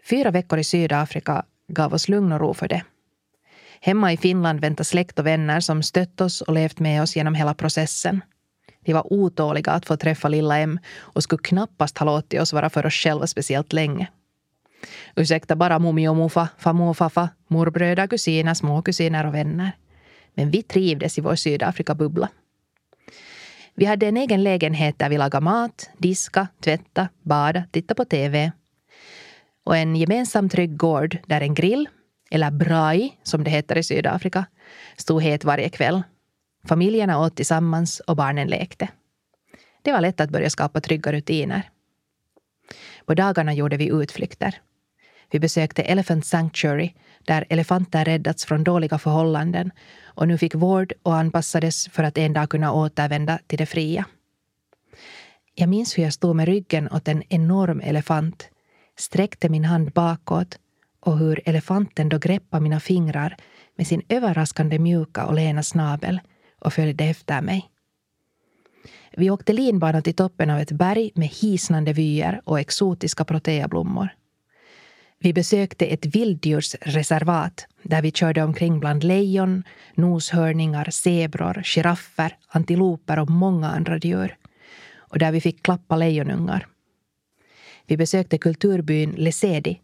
Fyra 0.10 0.32
veckor 0.32 0.60
i 0.60 0.64
Sydafrika 0.64 1.46
gav 1.68 1.94
oss 1.94 2.10
lugn 2.10 2.32
och 2.32 2.40
ro 2.40 2.54
för 2.54 2.68
det. 2.68 2.84
Hemma 3.84 4.14
i 4.14 4.18
Finland 4.18 4.60
väntar 4.60 4.84
släkt 4.84 5.20
och 5.20 5.26
vänner 5.26 5.60
som 5.60 5.84
stött 5.84 6.22
oss 6.22 6.42
och 6.42 6.54
levt 6.54 6.80
med 6.80 7.02
oss 7.02 7.16
genom 7.16 7.36
hela 7.36 7.54
processen. 7.54 8.22
De 8.86 8.94
var 8.94 9.14
otåliga 9.14 9.72
att 9.72 9.86
få 9.86 9.98
träffa 9.98 10.28
lilla 10.28 10.60
M 10.60 10.80
och 10.98 11.24
skulle 11.24 11.42
knappast 11.44 11.98
ha 11.98 12.06
låtit 12.06 12.42
oss 12.42 12.54
vara 12.54 12.70
för 12.70 12.86
oss 12.86 12.94
själva 12.94 13.28
speciellt 13.28 13.74
länge. 13.74 14.08
Ursäkta 15.16 15.56
bara 15.56 15.80
mummi 15.80 16.08
och 16.08 16.16
mufa, 16.16 16.48
farmor 16.58 16.90
och 16.90 16.98
fafa, 16.98 17.30
morbröder, 17.48 18.08
kusiner, 18.08 18.54
småkusiner 18.54 19.26
och 19.26 19.36
vänner. 19.36 19.72
Men 20.34 20.52
vi 20.52 20.64
trivdes 20.64 21.18
i 21.18 21.22
vår 21.22 21.36
Sydafrika-bubbla. 21.36 22.30
Vi 23.76 23.86
hade 23.86 24.08
en 24.08 24.18
egen 24.18 24.44
lägenhet 24.44 25.00
där 25.00 25.10
vi 25.10 25.18
lagade 25.18 25.44
mat, 25.44 25.90
diska, 25.98 26.48
tvätta, 26.64 27.10
bada, 27.22 27.64
titta 27.72 27.96
på 27.96 28.06
TV. 28.06 28.52
Och 29.64 29.78
en 29.78 29.96
gemensam 29.96 30.50
trygg 30.50 30.78
gård 30.78 31.18
där 31.28 31.42
en 31.42 31.54
grill, 31.54 31.90
eller 32.32 32.52
brai 32.52 33.18
som 33.24 33.44
det 33.44 33.52
heter 33.52 33.78
i 33.78 33.84
Sydafrika, 33.84 34.46
stod 34.98 35.24
het 35.24 35.44
varje 35.44 35.70
kväll. 35.70 36.04
Familjerna 36.68 37.20
åt 37.20 37.36
tillsammans 37.36 38.00
och 38.00 38.16
barnen 38.16 38.48
lekte. 38.48 38.88
Det 39.82 39.92
var 39.92 40.02
lätt 40.02 40.20
att 40.22 40.30
börja 40.30 40.50
skapa 40.50 40.82
trygga 40.82 41.12
rutiner. 41.12 41.70
På 43.06 43.14
dagarna 43.14 43.54
gjorde 43.54 43.78
vi 43.78 43.88
utflykter. 43.88 44.62
Vi 45.32 45.40
besökte 45.40 45.84
Elephant 45.84 46.26
Sanctuary 46.26 46.94
där 47.26 47.46
elefanter 47.50 48.06
räddats 48.06 48.46
från 48.46 48.64
dåliga 48.64 48.98
förhållanden 49.00 49.72
och 50.04 50.28
nu 50.28 50.38
fick 50.38 50.56
vård 50.56 50.94
och 51.04 51.16
anpassades 51.16 51.88
för 51.88 52.04
att 52.04 52.18
en 52.18 52.34
dag 52.34 52.50
kunna 52.50 52.74
återvända 52.74 53.40
till 53.48 53.58
det 53.58 53.66
fria. 53.66 54.06
Jag 55.56 55.70
minns 55.70 55.98
hur 55.98 56.04
jag 56.04 56.14
stod 56.14 56.36
med 56.36 56.46
ryggen 56.46 56.90
åt 56.92 57.08
en 57.08 57.24
enorm 57.30 57.82
elefant, 57.82 58.50
sträckte 58.98 59.50
min 59.50 59.66
hand 59.66 59.92
bakåt 59.92 60.60
och 61.02 61.18
hur 61.18 61.42
elefanten 61.46 62.10
då 62.10 62.18
greppade 62.18 62.64
mina 62.64 62.80
fingrar 62.80 63.38
med 63.76 63.88
sin 63.88 64.02
överraskande 64.10 64.80
mjuka 64.80 65.26
och 65.26 65.34
lena 65.34 65.64
snabel 65.64 66.20
och 66.60 66.74
följde 66.74 67.04
efter 67.04 67.42
mig. 67.42 67.72
Vi 69.18 69.30
åkte 69.30 69.54
linbana 69.54 70.02
till 70.02 70.16
toppen 70.16 70.50
av 70.50 70.60
ett 70.60 70.72
berg 70.72 71.12
med 71.16 71.28
hisnande 71.28 71.94
vyer 71.94 72.42
och 72.46 72.60
exotiska 72.60 73.26
proteablommor. 73.26 74.10
Vi 75.20 75.34
besökte 75.34 75.86
ett 75.86 76.06
vilddjursreservat 76.06 77.68
där 77.84 78.02
vi 78.02 78.12
körde 78.12 78.44
omkring 78.44 78.80
bland 78.80 79.04
lejon, 79.04 79.64
noshörningar, 79.96 80.90
zebror, 80.92 81.62
giraffer, 81.64 82.38
antiloper 82.48 83.20
och 83.20 83.30
många 83.30 83.70
andra 83.70 83.98
djur. 83.98 84.38
Och 84.98 85.20
där 85.20 85.32
vi 85.32 85.42
fick 85.42 85.64
klappa 85.64 85.96
lejonungar. 85.96 86.68
Vi 87.88 87.98
besökte 87.98 88.38
kulturbyn 88.38 89.12
Lesedi 89.18 89.80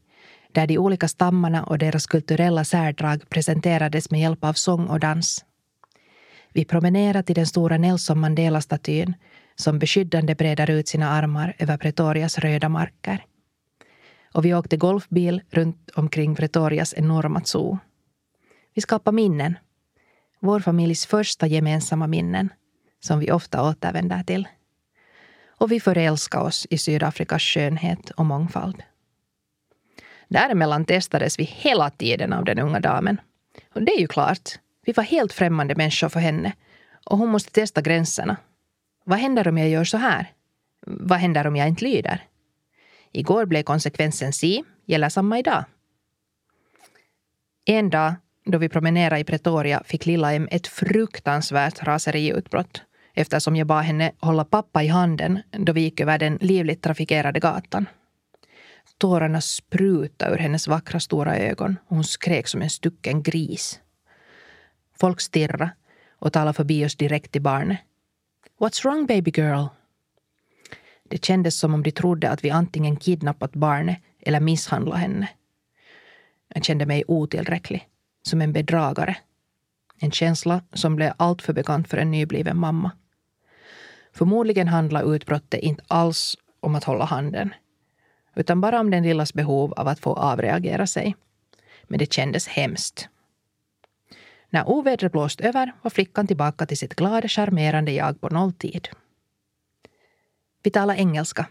där 0.58 0.68
de 0.68 0.78
olika 0.78 1.08
stammarna 1.08 1.64
och 1.64 1.78
deras 1.78 2.08
kulturella 2.08 2.64
särdrag 2.64 3.30
presenterades 3.30 4.12
med 4.12 4.20
hjälp 4.22 4.44
av 4.44 4.54
sång 4.54 4.88
och 4.88 5.00
dans. 5.00 5.46
Vi 6.54 6.66
promenerade 6.66 7.24
till 7.24 7.36
den 7.36 7.48
stora 7.48 7.78
Nelson 7.78 8.20
Mandela-statyn 8.20 9.14
som 9.56 9.80
beskyddande 9.80 10.36
breder 10.36 10.70
ut 10.70 10.88
sina 10.88 11.10
armar 11.10 11.56
över 11.60 11.78
Pretorias 11.78 12.38
röda 12.38 12.70
marker 12.70 13.26
och 14.34 14.46
vi 14.46 14.54
åkte 14.54 14.78
golfbil 14.78 15.42
runt 15.50 15.90
omkring 15.96 16.36
Pretorias 16.36 16.94
enorma 16.98 17.42
zoo. 17.44 17.78
Vi 18.74 18.82
skapade 18.82 19.16
minnen. 19.16 19.58
Vår 20.40 20.60
familjs 20.60 21.06
första 21.06 21.48
gemensamma 21.48 22.08
minnen 22.08 22.50
som 23.00 23.20
vi 23.20 23.32
ofta 23.32 23.70
återvänder 23.70 24.24
till. 24.24 24.48
Och 25.60 25.72
vi 25.72 25.80
förälskade 25.80 26.44
oss 26.44 26.68
i 26.70 26.78
Sydafrikas 26.78 27.42
skönhet 27.42 28.10
och 28.10 28.26
mångfald. 28.26 28.84
Däremellan 30.28 30.86
testades 30.86 31.40
vi 31.40 31.44
hela 31.44 31.90
tiden 31.90 32.34
av 32.34 32.46
den 32.46 32.60
unga 32.60 32.80
damen. 32.80 33.22
Och 33.74 33.84
det 33.84 33.92
är 33.92 34.00
ju 34.00 34.08
klart, 34.08 34.60
vi 34.86 34.94
var 34.94 35.04
helt 35.04 35.34
främmande 35.34 35.76
människor 35.76 36.10
för 36.10 36.20
henne 36.20 36.54
och 37.06 37.18
hon 37.18 37.30
måste 37.30 37.52
testa 37.52 37.82
gränserna. 37.82 38.38
Vad 39.04 39.20
händer 39.20 39.48
om 39.48 39.58
jag 39.58 39.70
gör 39.70 39.84
så 39.84 39.98
här? 39.98 40.32
Vad 40.86 41.20
händer 41.20 41.48
om 41.48 41.56
jag 41.56 41.68
inte 41.68 41.84
lyder? 41.86 42.24
Igår 43.12 43.46
blev 43.46 43.64
konsekvensen 43.64 44.34
si, 44.34 44.64
gäller 44.86 45.10
samma 45.10 45.40
idag. 45.40 45.64
En 47.66 47.90
dag 47.90 48.14
då 48.46 48.58
vi 48.58 48.70
promenerade 48.70 49.22
i 49.22 49.24
Pretoria 49.24 49.84
fick 49.86 50.06
lilla 50.06 50.34
M 50.34 50.48
ett 50.52 50.68
fruktansvärt 50.68 51.84
raseriutbrott 51.84 52.82
eftersom 53.14 53.56
jag 53.56 53.68
bad 53.68 53.84
henne 53.84 54.12
hålla 54.20 54.46
pappa 54.46 54.84
i 54.84 54.88
handen 54.88 55.40
då 55.52 55.74
vi 55.74 55.82
gick 55.82 56.00
över 56.00 56.18
den 56.18 56.38
livligt 56.42 56.82
trafikerade 56.82 57.40
gatan. 57.40 57.86
Tårarna 58.98 59.42
sprutade 59.42 60.34
ur 60.34 60.38
hennes 60.38 60.68
vackra 60.68 61.00
stora 61.00 61.38
ögon 61.38 61.78
och 61.88 61.96
hon 61.96 62.04
skrek 62.04 62.48
som 62.48 62.62
en 62.62 62.70
stucken 62.70 63.24
gris. 63.24 63.80
Folk 65.00 65.22
stirrade 65.22 65.72
och 66.20 66.34
talade 66.34 66.54
förbi 66.54 66.86
oss 66.86 66.96
direkt 66.96 67.32
till 67.32 67.42
barnet. 67.42 67.80
What's 68.60 68.84
wrong 68.84 69.06
baby 69.06 69.32
girl? 69.36 69.66
Det 71.10 71.26
kändes 71.26 71.60
som 71.60 71.74
om 71.74 71.84
de 71.84 71.92
trodde 71.92 72.30
att 72.30 72.44
vi 72.44 72.50
antingen 72.50 72.98
kidnappat 72.98 73.52
barnet 73.52 73.98
eller 74.20 74.40
misshandlat 74.40 75.00
henne. 75.00 75.30
Jag 76.54 76.64
kände 76.64 76.86
mig 76.86 77.04
otillräcklig, 77.08 77.88
som 78.24 78.42
en 78.42 78.54
bedragare. 78.54 79.18
En 80.00 80.12
känsla 80.12 80.62
som 80.74 80.96
blev 80.96 81.14
alltför 81.18 81.54
bekant 81.54 81.90
för 81.90 81.98
en 81.98 82.12
nybliven 82.12 82.58
mamma. 82.58 82.92
Förmodligen 84.14 84.68
handlade 84.68 85.16
utbrottet 85.16 85.60
inte 85.60 85.84
alls 85.88 86.38
om 86.60 86.76
att 86.76 86.84
hålla 86.84 87.06
handen, 87.06 87.54
utan 88.38 88.62
bara 88.62 88.80
om 88.80 88.92
den 88.92 89.04
lillas 89.04 89.34
behov 89.34 89.74
av 89.74 89.88
att 89.88 90.00
få 90.00 90.14
avreagera 90.14 90.88
sig. 90.88 91.16
Men 91.84 92.00
det 92.00 92.14
kändes 92.14 92.48
hemskt. 92.48 93.10
När 94.50 94.70
ovädret 94.70 95.12
blåst 95.12 95.42
över 95.42 95.72
var 95.82 95.90
flickan 95.90 96.28
tillbaka 96.28 96.66
till 96.66 96.78
sitt 96.78 96.96
glada, 96.96 97.28
charmerande 97.28 97.92
jag 97.92 98.22
på 98.22 98.30
nolltid. 98.30 98.88
Vi 100.64 100.72
talade 100.72 101.00
engelska. 101.00 101.48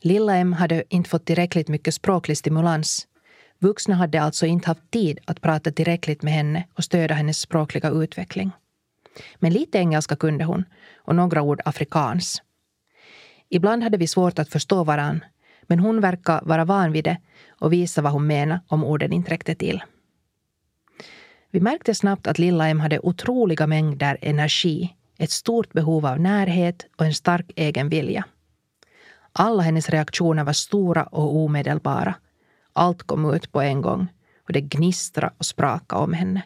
Lilla 0.00 0.36
M 0.36 0.52
hade 0.52 0.84
inte 0.88 1.10
fått 1.10 1.24
tillräckligt 1.24 1.68
mycket 1.68 1.94
språklig 1.94 2.38
stimulans. 2.38 3.06
Vuxna 3.58 3.94
hade 3.94 4.22
alltså 4.22 4.46
inte 4.46 4.68
haft 4.68 4.90
tid 4.90 5.18
att 5.24 5.40
prata 5.40 5.72
tillräckligt 5.72 6.22
med 6.22 6.32
henne 6.32 6.64
och 6.74 6.84
stödja 6.84 7.16
hennes 7.16 7.38
språkliga 7.38 7.90
utveckling. 7.90 8.50
Men 9.36 9.52
lite 9.52 9.78
engelska 9.78 10.16
kunde 10.16 10.44
hon 10.44 10.64
och 10.96 11.14
några 11.14 11.42
ord 11.42 11.60
afrikans. 11.64 12.42
Ibland 13.48 13.82
hade 13.82 13.96
vi 13.96 14.06
svårt 14.06 14.38
att 14.38 14.48
förstå 14.48 14.84
varann 14.84 15.24
men 15.66 15.78
hon 15.78 16.00
verkar 16.00 16.40
vara 16.44 16.64
van 16.64 16.92
vid 16.92 17.04
det 17.04 17.18
och 17.48 17.72
visa 17.72 18.02
vad 18.02 18.12
hon 18.12 18.26
menar 18.26 18.60
om 18.68 18.84
orden 18.84 19.12
inte 19.12 19.30
räckte 19.30 19.54
till. 19.54 19.82
Vi 21.50 21.60
märkte 21.60 21.94
snabbt 21.94 22.26
att 22.26 22.38
lilla 22.38 22.68
M 22.68 22.80
hade 22.80 22.98
otroliga 22.98 23.66
mängder 23.66 24.18
energi, 24.20 24.96
ett 25.18 25.30
stort 25.30 25.72
behov 25.72 26.06
av 26.06 26.20
närhet 26.20 26.86
och 26.96 27.06
en 27.06 27.14
stark 27.14 27.50
egen 27.56 27.88
vilja. 27.88 28.24
Alla 29.32 29.62
hennes 29.62 29.90
reaktioner 29.90 30.44
var 30.44 30.52
stora 30.52 31.02
och 31.02 31.36
omedelbara. 31.36 32.14
Allt 32.72 33.02
kom 33.02 33.34
ut 33.34 33.52
på 33.52 33.60
en 33.60 33.82
gång 33.82 34.08
och 34.46 34.52
det 34.52 34.60
gnistrade 34.60 35.34
och 35.38 35.46
sprakade 35.46 36.02
om 36.02 36.12
henne. 36.12 36.42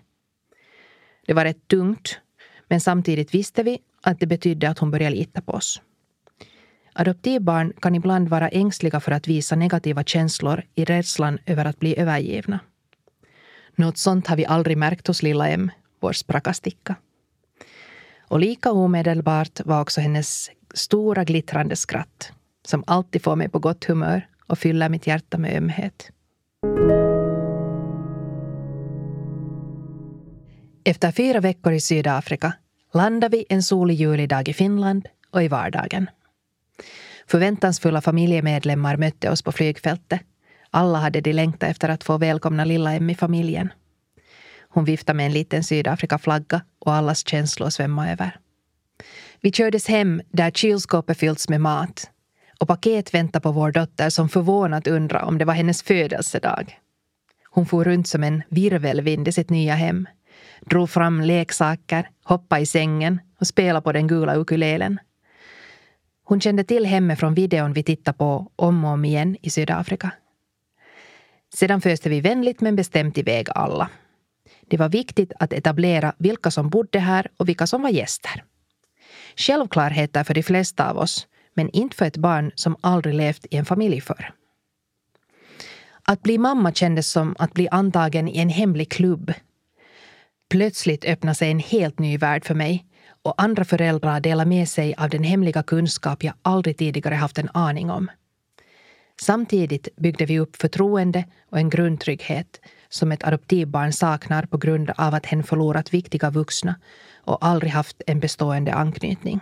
Det 1.26 1.34
var 1.34 1.44
rätt 1.44 1.68
tungt, 1.68 2.20
men 2.68 2.80
samtidigt 2.80 3.34
visste 3.34 3.62
vi 3.62 3.78
att 4.02 4.20
det 4.20 4.26
betydde 4.26 4.70
att 4.70 4.78
hon 4.78 4.90
började 4.90 5.16
lita 5.16 5.40
på 5.40 5.52
oss. 5.52 5.82
Adoptivbarn 7.00 7.72
kan 7.80 7.94
ibland 7.94 8.28
vara 8.28 8.48
ängsliga 8.48 9.00
för 9.00 9.12
att 9.12 9.28
visa 9.28 9.56
negativa 9.56 10.04
känslor 10.04 10.62
i 10.74 10.84
rädslan 10.84 11.38
över 11.46 11.64
att 11.64 11.78
bli 11.78 11.98
övergivna. 11.98 12.60
Något 13.76 13.98
sånt 13.98 14.26
har 14.26 14.36
vi 14.36 14.46
aldrig 14.46 14.78
märkt 14.78 15.06
hos 15.06 15.22
lilla 15.22 15.48
M, 15.48 15.70
vår 16.00 16.12
sprakasticka. 16.12 16.96
Och 18.20 18.40
lika 18.40 18.72
omedelbart 18.72 19.60
var 19.64 19.80
också 19.80 20.00
hennes 20.00 20.50
stora 20.74 21.24
glittrande 21.24 21.76
skratt 21.76 22.32
som 22.66 22.84
alltid 22.86 23.22
får 23.22 23.36
mig 23.36 23.48
på 23.48 23.58
gott 23.58 23.84
humör 23.84 24.28
och 24.46 24.58
fyller 24.58 24.88
mitt 24.88 25.06
hjärta 25.06 25.38
med 25.38 25.56
ömhet. 25.56 26.10
Efter 30.84 31.12
fyra 31.12 31.40
veckor 31.40 31.72
i 31.72 31.80
Sydafrika 31.80 32.52
landar 32.94 33.28
vi 33.28 33.44
en 33.48 33.62
solig 33.62 33.94
julidag 33.94 34.48
i 34.48 34.52
Finland 34.52 35.08
och 35.30 35.42
i 35.42 35.48
vardagen. 35.48 36.10
Förväntansfulla 37.26 38.00
familjemedlemmar 38.00 38.96
mötte 38.96 39.30
oss 39.30 39.42
på 39.42 39.52
flygfältet. 39.52 40.20
Alla 40.70 40.98
hade 40.98 41.20
de 41.20 41.32
längtat 41.32 41.70
efter 41.70 41.88
att 41.88 42.04
få 42.04 42.18
välkomna 42.18 42.64
lilla 42.64 42.94
Em 42.94 43.10
i 43.10 43.14
familjen. 43.14 43.72
Hon 44.68 44.84
viftade 44.84 45.16
med 45.16 45.26
en 45.26 45.32
liten 45.32 45.64
Sydafrikaflagga 45.64 46.60
och 46.78 46.94
allas 46.94 47.26
känslor 47.26 47.70
svämmade 47.70 48.12
över. 48.12 48.36
Vi 49.40 49.52
kördes 49.52 49.88
hem 49.88 50.20
där 50.30 50.50
kylskåpet 50.50 51.18
fyllts 51.18 51.48
med 51.48 51.60
mat 51.60 52.10
och 52.60 52.68
paket 52.68 53.14
väntade 53.14 53.42
på 53.42 53.52
vår 53.52 53.72
dotter 53.72 54.10
som 54.10 54.28
förvånat 54.28 54.86
undrade 54.86 55.24
om 55.24 55.38
det 55.38 55.44
var 55.44 55.54
hennes 55.54 55.82
födelsedag. 55.82 56.78
Hon 57.50 57.66
for 57.66 57.84
runt 57.84 58.08
som 58.08 58.24
en 58.24 58.42
virvelvind 58.48 59.28
i 59.28 59.32
sitt 59.32 59.50
nya 59.50 59.74
hem, 59.74 60.06
drog 60.60 60.90
fram 60.90 61.20
leksaker, 61.20 62.10
hoppade 62.24 62.60
i 62.60 62.66
sängen 62.66 63.20
och 63.40 63.46
spelade 63.46 63.84
på 63.84 63.92
den 63.92 64.06
gula 64.06 64.34
ukulelen. 64.34 64.98
Hon 66.28 66.40
kände 66.40 66.64
till 66.64 66.86
hemmet 66.86 67.18
från 67.18 67.34
videon 67.34 67.72
vi 67.72 67.82
tittade 67.82 68.18
på 68.18 68.52
om 68.56 68.84
och 68.84 68.90
om 68.90 69.04
igen 69.04 69.36
i 69.42 69.50
Sydafrika. 69.50 70.10
Sedan 71.54 71.80
föste 71.80 72.08
vi 72.08 72.20
vänligt 72.20 72.60
men 72.60 72.76
bestämt 72.76 73.18
iväg 73.18 73.48
alla. 73.54 73.90
Det 74.66 74.76
var 74.76 74.88
viktigt 74.88 75.32
att 75.38 75.52
etablera 75.52 76.14
vilka 76.18 76.50
som 76.50 76.68
bodde 76.68 76.98
här 76.98 77.30
och 77.36 77.48
vilka 77.48 77.66
som 77.66 77.82
var 77.82 77.90
gäster. 77.90 78.44
Självklarheter 79.36 80.24
för 80.24 80.34
de 80.34 80.42
flesta 80.42 80.90
av 80.90 80.98
oss, 80.98 81.26
men 81.54 81.70
inte 81.70 81.96
för 81.96 82.06
ett 82.06 82.16
barn 82.16 82.52
som 82.54 82.76
aldrig 82.80 83.14
levt 83.14 83.46
i 83.50 83.56
en 83.56 83.64
familj 83.64 84.00
förr. 84.00 84.32
Att 86.02 86.22
bli 86.22 86.38
mamma 86.38 86.72
kändes 86.72 87.10
som 87.10 87.36
att 87.38 87.54
bli 87.54 87.68
antagen 87.68 88.28
i 88.28 88.38
en 88.38 88.48
hemlig 88.48 88.90
klubb. 88.90 89.32
Plötsligt 90.50 91.04
öppnade 91.04 91.34
sig 91.34 91.50
en 91.50 91.58
helt 91.58 91.98
ny 91.98 92.18
värld 92.18 92.44
för 92.44 92.54
mig 92.54 92.84
och 93.22 93.42
andra 93.42 93.64
föräldrar 93.64 94.20
delar 94.20 94.44
med 94.44 94.68
sig 94.68 94.94
av 94.94 95.10
den 95.10 95.22
hemliga 95.22 95.62
kunskap 95.62 96.24
jag 96.24 96.34
aldrig 96.42 96.78
tidigare 96.78 97.14
haft 97.14 97.38
en 97.38 97.48
aning 97.54 97.90
om. 97.90 98.10
Samtidigt 99.20 99.88
byggde 99.96 100.24
vi 100.24 100.38
upp 100.38 100.56
förtroende 100.56 101.24
och 101.50 101.58
en 101.58 101.70
grundtrygghet 101.70 102.60
som 102.88 103.12
ett 103.12 103.24
adoptivbarn 103.24 103.92
saknar 103.92 104.42
på 104.42 104.56
grund 104.56 104.90
av 104.90 105.14
att 105.14 105.26
hen 105.26 105.42
förlorat 105.42 105.94
viktiga 105.94 106.30
vuxna 106.30 106.74
och 107.24 107.44
aldrig 107.44 107.72
haft 107.72 108.02
en 108.06 108.20
bestående 108.20 108.74
anknytning. 108.74 109.40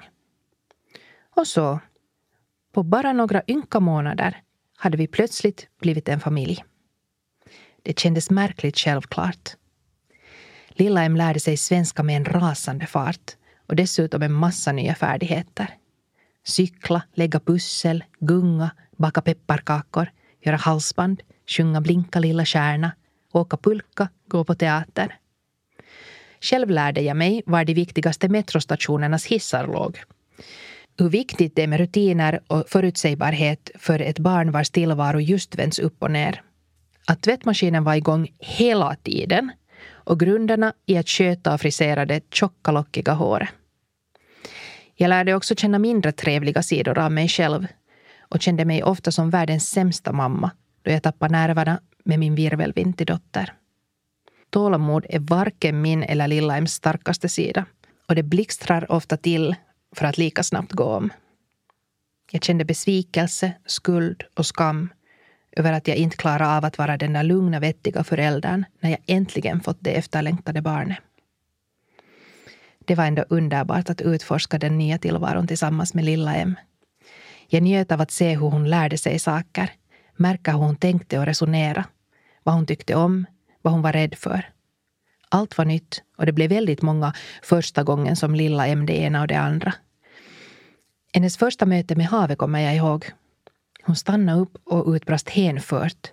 Och 1.37 1.47
så, 1.47 1.81
på 2.73 2.83
bara 2.83 3.13
några 3.13 3.43
ynka 3.49 3.81
månader 3.81 4.43
hade 4.77 4.97
vi 4.97 5.07
plötsligt 5.07 5.69
blivit 5.81 6.09
en 6.09 6.21
familj. 6.21 6.65
Det 7.83 7.99
kändes 7.99 8.31
märkligt 8.31 8.79
självklart. 8.79 9.57
Lilla 10.69 11.03
Em 11.05 11.17
lärde 11.17 11.41
sig 11.41 11.57
svenska 11.57 12.03
med 12.03 12.17
en 12.17 12.25
rasande 12.25 12.87
fart 12.87 13.37
och 13.67 13.77
dessutom 13.77 14.23
en 14.23 14.33
massa 14.33 14.73
nya 14.73 14.95
färdigheter. 14.95 15.75
Cykla, 16.45 17.03
lägga 17.15 17.41
pussel, 17.41 18.05
gunga, 18.21 18.71
baka 18.97 19.21
pepparkakor, 19.21 20.11
göra 20.41 20.57
halsband, 20.57 21.23
sjunga 21.47 21.81
Blinka 21.81 22.19
lilla 22.19 22.45
stjärna, 22.45 22.93
åka 23.33 23.57
pulka, 23.57 24.09
gå 24.29 24.45
på 24.45 24.55
teater. 24.55 25.19
Själv 26.41 26.71
lärde 26.71 27.01
jag 27.01 27.17
mig 27.17 27.43
var 27.47 27.65
de 27.65 27.75
viktigaste 27.75 28.29
metrostationernas 28.29 29.27
hissar 29.27 29.67
låg. 29.67 30.03
Hur 30.99 31.09
viktigt 31.09 31.57
det 31.57 31.63
är 31.63 31.67
med 31.67 31.81
rutiner 31.81 32.41
och 32.47 32.65
förutsägbarhet 32.69 33.71
för 33.75 34.01
ett 34.01 34.19
barn 34.19 34.51
vars 34.51 34.71
tillvaro 34.71 35.21
just 35.21 35.55
vänds 35.55 35.79
upp 35.79 36.03
och 36.03 36.11
ner. 36.11 36.43
Att 37.07 37.23
tvättmaskinen 37.23 37.85
var 37.85 37.95
igång 37.95 38.29
hela 38.39 38.97
tiden 39.03 39.53
och 40.07 40.21
grunderna 40.21 40.73
i 40.87 40.97
att 40.97 41.09
sköta 41.09 41.55
och 41.55 41.61
frisera 41.61 42.07
det 42.07 42.35
tjocka 42.35 42.73
lockiga 42.73 43.13
håret. 43.13 43.49
Jag 44.95 45.09
lärde 45.09 45.35
också 45.35 45.55
känna 45.55 45.79
mindre 45.79 46.13
trevliga 46.13 46.63
sidor 46.63 46.99
av 46.99 47.13
mig 47.13 47.29
själv 47.29 47.67
och 48.19 48.43
kände 48.43 48.65
mig 48.65 48.83
ofta 48.83 49.13
som 49.13 49.31
världens 49.31 49.69
sämsta 49.71 50.13
mamma 50.13 50.51
då 50.83 50.91
jag 50.91 51.03
tappade 51.03 51.33
nerverna 51.33 51.81
med 52.05 52.19
min 52.19 52.35
virvelvintidotter. 52.35 53.45
till 53.45 53.47
dotter. 53.47 53.55
Tålamod 54.51 55.07
är 55.09 55.19
varken 55.19 55.83
min 55.83 56.03
eller 56.03 56.29
lilla 56.29 56.57
Ems 56.57 56.73
starkaste 56.73 57.29
sida 57.29 57.65
och 58.09 58.15
det 58.15 58.23
blixtrar 58.23 58.93
ofta 58.93 59.17
till 59.17 59.55
för 59.97 60.07
att 60.07 60.19
lika 60.19 60.43
snabbt 60.43 60.73
gå 60.73 60.85
om. 60.85 61.11
Jag 62.31 62.45
kände 62.45 62.65
besvikelse, 62.65 63.53
skuld 63.67 64.23
och 64.35 64.47
skam 64.47 64.91
över 65.57 65.73
att 65.73 65.89
jag 65.89 65.97
inte 65.97 66.17
klarade 66.17 66.57
av 66.57 66.65
att 66.65 66.79
vara 66.79 66.97
den 66.97 67.13
där 67.13 67.23
lugna, 67.23 67.61
vettiga 67.61 68.05
föräldern 68.05 68.65
när 68.81 68.91
jag 68.91 68.99
äntligen 69.07 69.61
fått 69.61 69.79
det 69.81 69.91
efterlängtade 69.91 70.63
barnet. 70.63 70.99
Det 72.85 72.95
var 72.95 73.05
ändå 73.05 73.25
underbart 73.29 73.91
att 73.91 74.01
utforska 74.01 74.59
den 74.59 74.79
nya 74.79 74.99
tillvaron 74.99 75.47
tillsammans 75.47 75.95
med 75.95 76.05
lilla 76.05 76.35
M. 76.35 76.55
Jag 77.49 77.63
njöt 77.63 77.93
av 77.93 78.01
att 78.01 78.11
se 78.11 78.31
hur 78.31 78.51
hon 78.51 78.71
lärde 78.71 78.99
sig 78.99 79.19
saker, 79.19 79.71
märka 80.17 80.53
hur 80.53 80.59
hon 80.59 80.77
tänkte 80.77 81.19
och 81.19 81.27
resonerade, 81.27 81.85
vad 82.43 82.55
hon 82.55 82.67
tyckte 82.67 82.95
om, 82.95 83.27
vad 83.63 83.73
hon 83.73 83.83
var 83.83 83.93
rädd 83.93 84.15
för. 84.15 84.51
Allt 85.29 85.59
var 85.59 85.65
nytt 85.65 86.03
och 86.17 86.27
det 86.27 86.33
blev 86.33 86.51
väldigt 86.51 86.83
många 86.83 87.13
första 87.43 87.83
gången 87.83 88.17
som 88.17 88.35
lilla 88.35 88.67
M 88.67 88.87
det 88.87 88.97
ena 88.97 89.21
och 89.21 89.29
det 89.29 89.39
andra. 89.39 89.75
Hennes 91.15 91.37
första 91.37 91.67
möte 91.67 91.97
med 91.97 92.07
havet 92.07 92.39
kommer 92.39 92.61
jag 92.61 92.77
ihåg. 92.77 93.05
Hon 93.87 93.97
stannade 93.97 94.41
upp 94.41 94.57
och 94.65 94.95
utbrast 94.95 95.29
hänfört. 95.29 96.13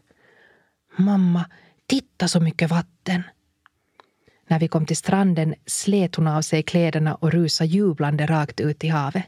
Mamma, 0.96 1.46
titta 1.88 2.28
så 2.28 2.40
mycket 2.40 2.70
vatten! 2.70 3.24
När 4.48 4.60
vi 4.60 4.68
kom 4.68 4.86
till 4.86 4.98
stranden 4.98 5.56
slet 5.66 6.16
hon 6.16 6.28
av 6.28 6.42
sig 6.42 6.64
kläderna 6.64 7.16
och 7.16 7.32
rusade 7.32 7.70
jublande 7.70 8.26
rakt 8.26 8.60
ut 8.60 8.84
i 8.84 8.88
havet. 8.88 9.24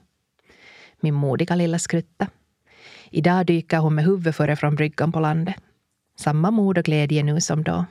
Min 0.99 1.13
modiga 1.13 1.55
lilla 1.55 1.79
skrutta. 1.79 2.27
Idag 3.09 3.45
dyker 3.45 3.77
hon 3.77 3.95
med 3.95 4.05
huvudet 4.05 4.35
före 4.35 4.55
från 4.55 4.75
bryggan 4.75 5.11
på 5.11 5.19
landet. 5.19 5.55
Samma 6.19 6.51
mod 6.51 6.77
och 6.77 6.85
glädje 6.85 7.23
nu 7.23 7.41
som 7.41 7.63
då. 7.63 7.85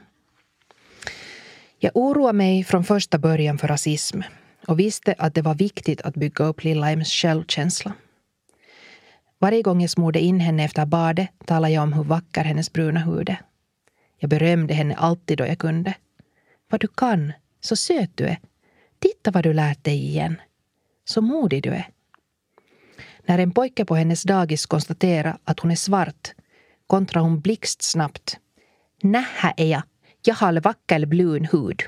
Jag 1.78 1.92
oroade 1.94 2.38
mig 2.38 2.64
från 2.64 2.84
första 2.84 3.18
början 3.18 3.58
för 3.58 3.68
rasism 3.68 4.20
och 4.66 4.78
visste 4.78 5.14
att 5.18 5.34
det 5.34 5.42
var 5.42 5.54
viktigt 5.54 6.00
att 6.00 6.14
bygga 6.14 6.44
upp 6.44 6.64
lilla 6.64 6.90
Ems 6.90 7.12
självkänsla. 7.12 7.92
Varje 9.44 9.62
gång 9.62 9.80
jag 9.80 9.90
smorde 9.90 10.20
in 10.20 10.40
henne 10.40 10.64
efter 10.64 10.86
badet 10.86 11.28
talade 11.44 11.74
jag 11.74 11.82
om 11.82 11.92
hur 11.92 12.04
vacker 12.04 12.44
hennes 12.44 12.72
bruna 12.72 13.00
hud 13.00 13.28
är. 13.28 13.42
Jag 14.18 14.30
berömde 14.30 14.74
henne 14.74 14.94
alltid 14.94 15.38
då 15.38 15.46
jag 15.46 15.58
kunde. 15.58 15.94
Vad 16.70 16.80
du 16.80 16.88
kan, 16.88 17.32
så 17.60 17.76
söt 17.76 18.10
du 18.14 18.24
är. 18.24 18.38
Titta 18.98 19.30
vad 19.30 19.44
du 19.44 19.52
lärt 19.52 19.84
dig 19.84 20.06
igen. 20.06 20.40
Så 21.04 21.20
modig 21.20 21.62
du 21.62 21.70
är. 21.70 21.88
När 23.26 23.38
en 23.38 23.50
pojke 23.50 23.84
på 23.84 23.94
hennes 23.94 24.22
dagis 24.22 24.66
konstaterar 24.66 25.38
att 25.44 25.60
hon 25.60 25.70
är 25.70 25.76
svart 25.76 26.34
kontrar 26.86 27.22
hon 27.22 27.40
blixtsnabbt. 27.40 28.38
Nähä 29.02 29.54
är 29.56 29.66
jag. 29.66 29.82
Jag 30.24 30.34
har 30.34 30.60
vacker 30.60 31.06
blun 31.06 31.44
hud. 31.44 31.82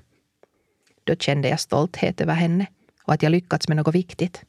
Då 1.04 1.16
kände 1.16 1.48
jag 1.48 1.60
stolthet 1.60 2.20
över 2.20 2.34
henne 2.34 2.66
och 3.04 3.14
att 3.14 3.22
jag 3.22 3.30
lyckats 3.30 3.68
med 3.68 3.76
något 3.76 3.94
viktigt. 3.94 4.44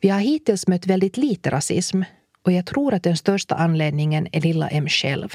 Vi 0.00 0.08
har 0.08 0.20
hittills 0.20 0.66
mött 0.66 0.86
väldigt 0.86 1.16
lite 1.16 1.50
rasism 1.50 2.02
och 2.42 2.52
jag 2.52 2.66
tror 2.66 2.94
att 2.94 3.02
den 3.02 3.16
största 3.16 3.54
anledningen 3.54 4.28
är 4.32 4.40
lilla 4.40 4.68
M 4.68 4.88
själv. 4.88 5.34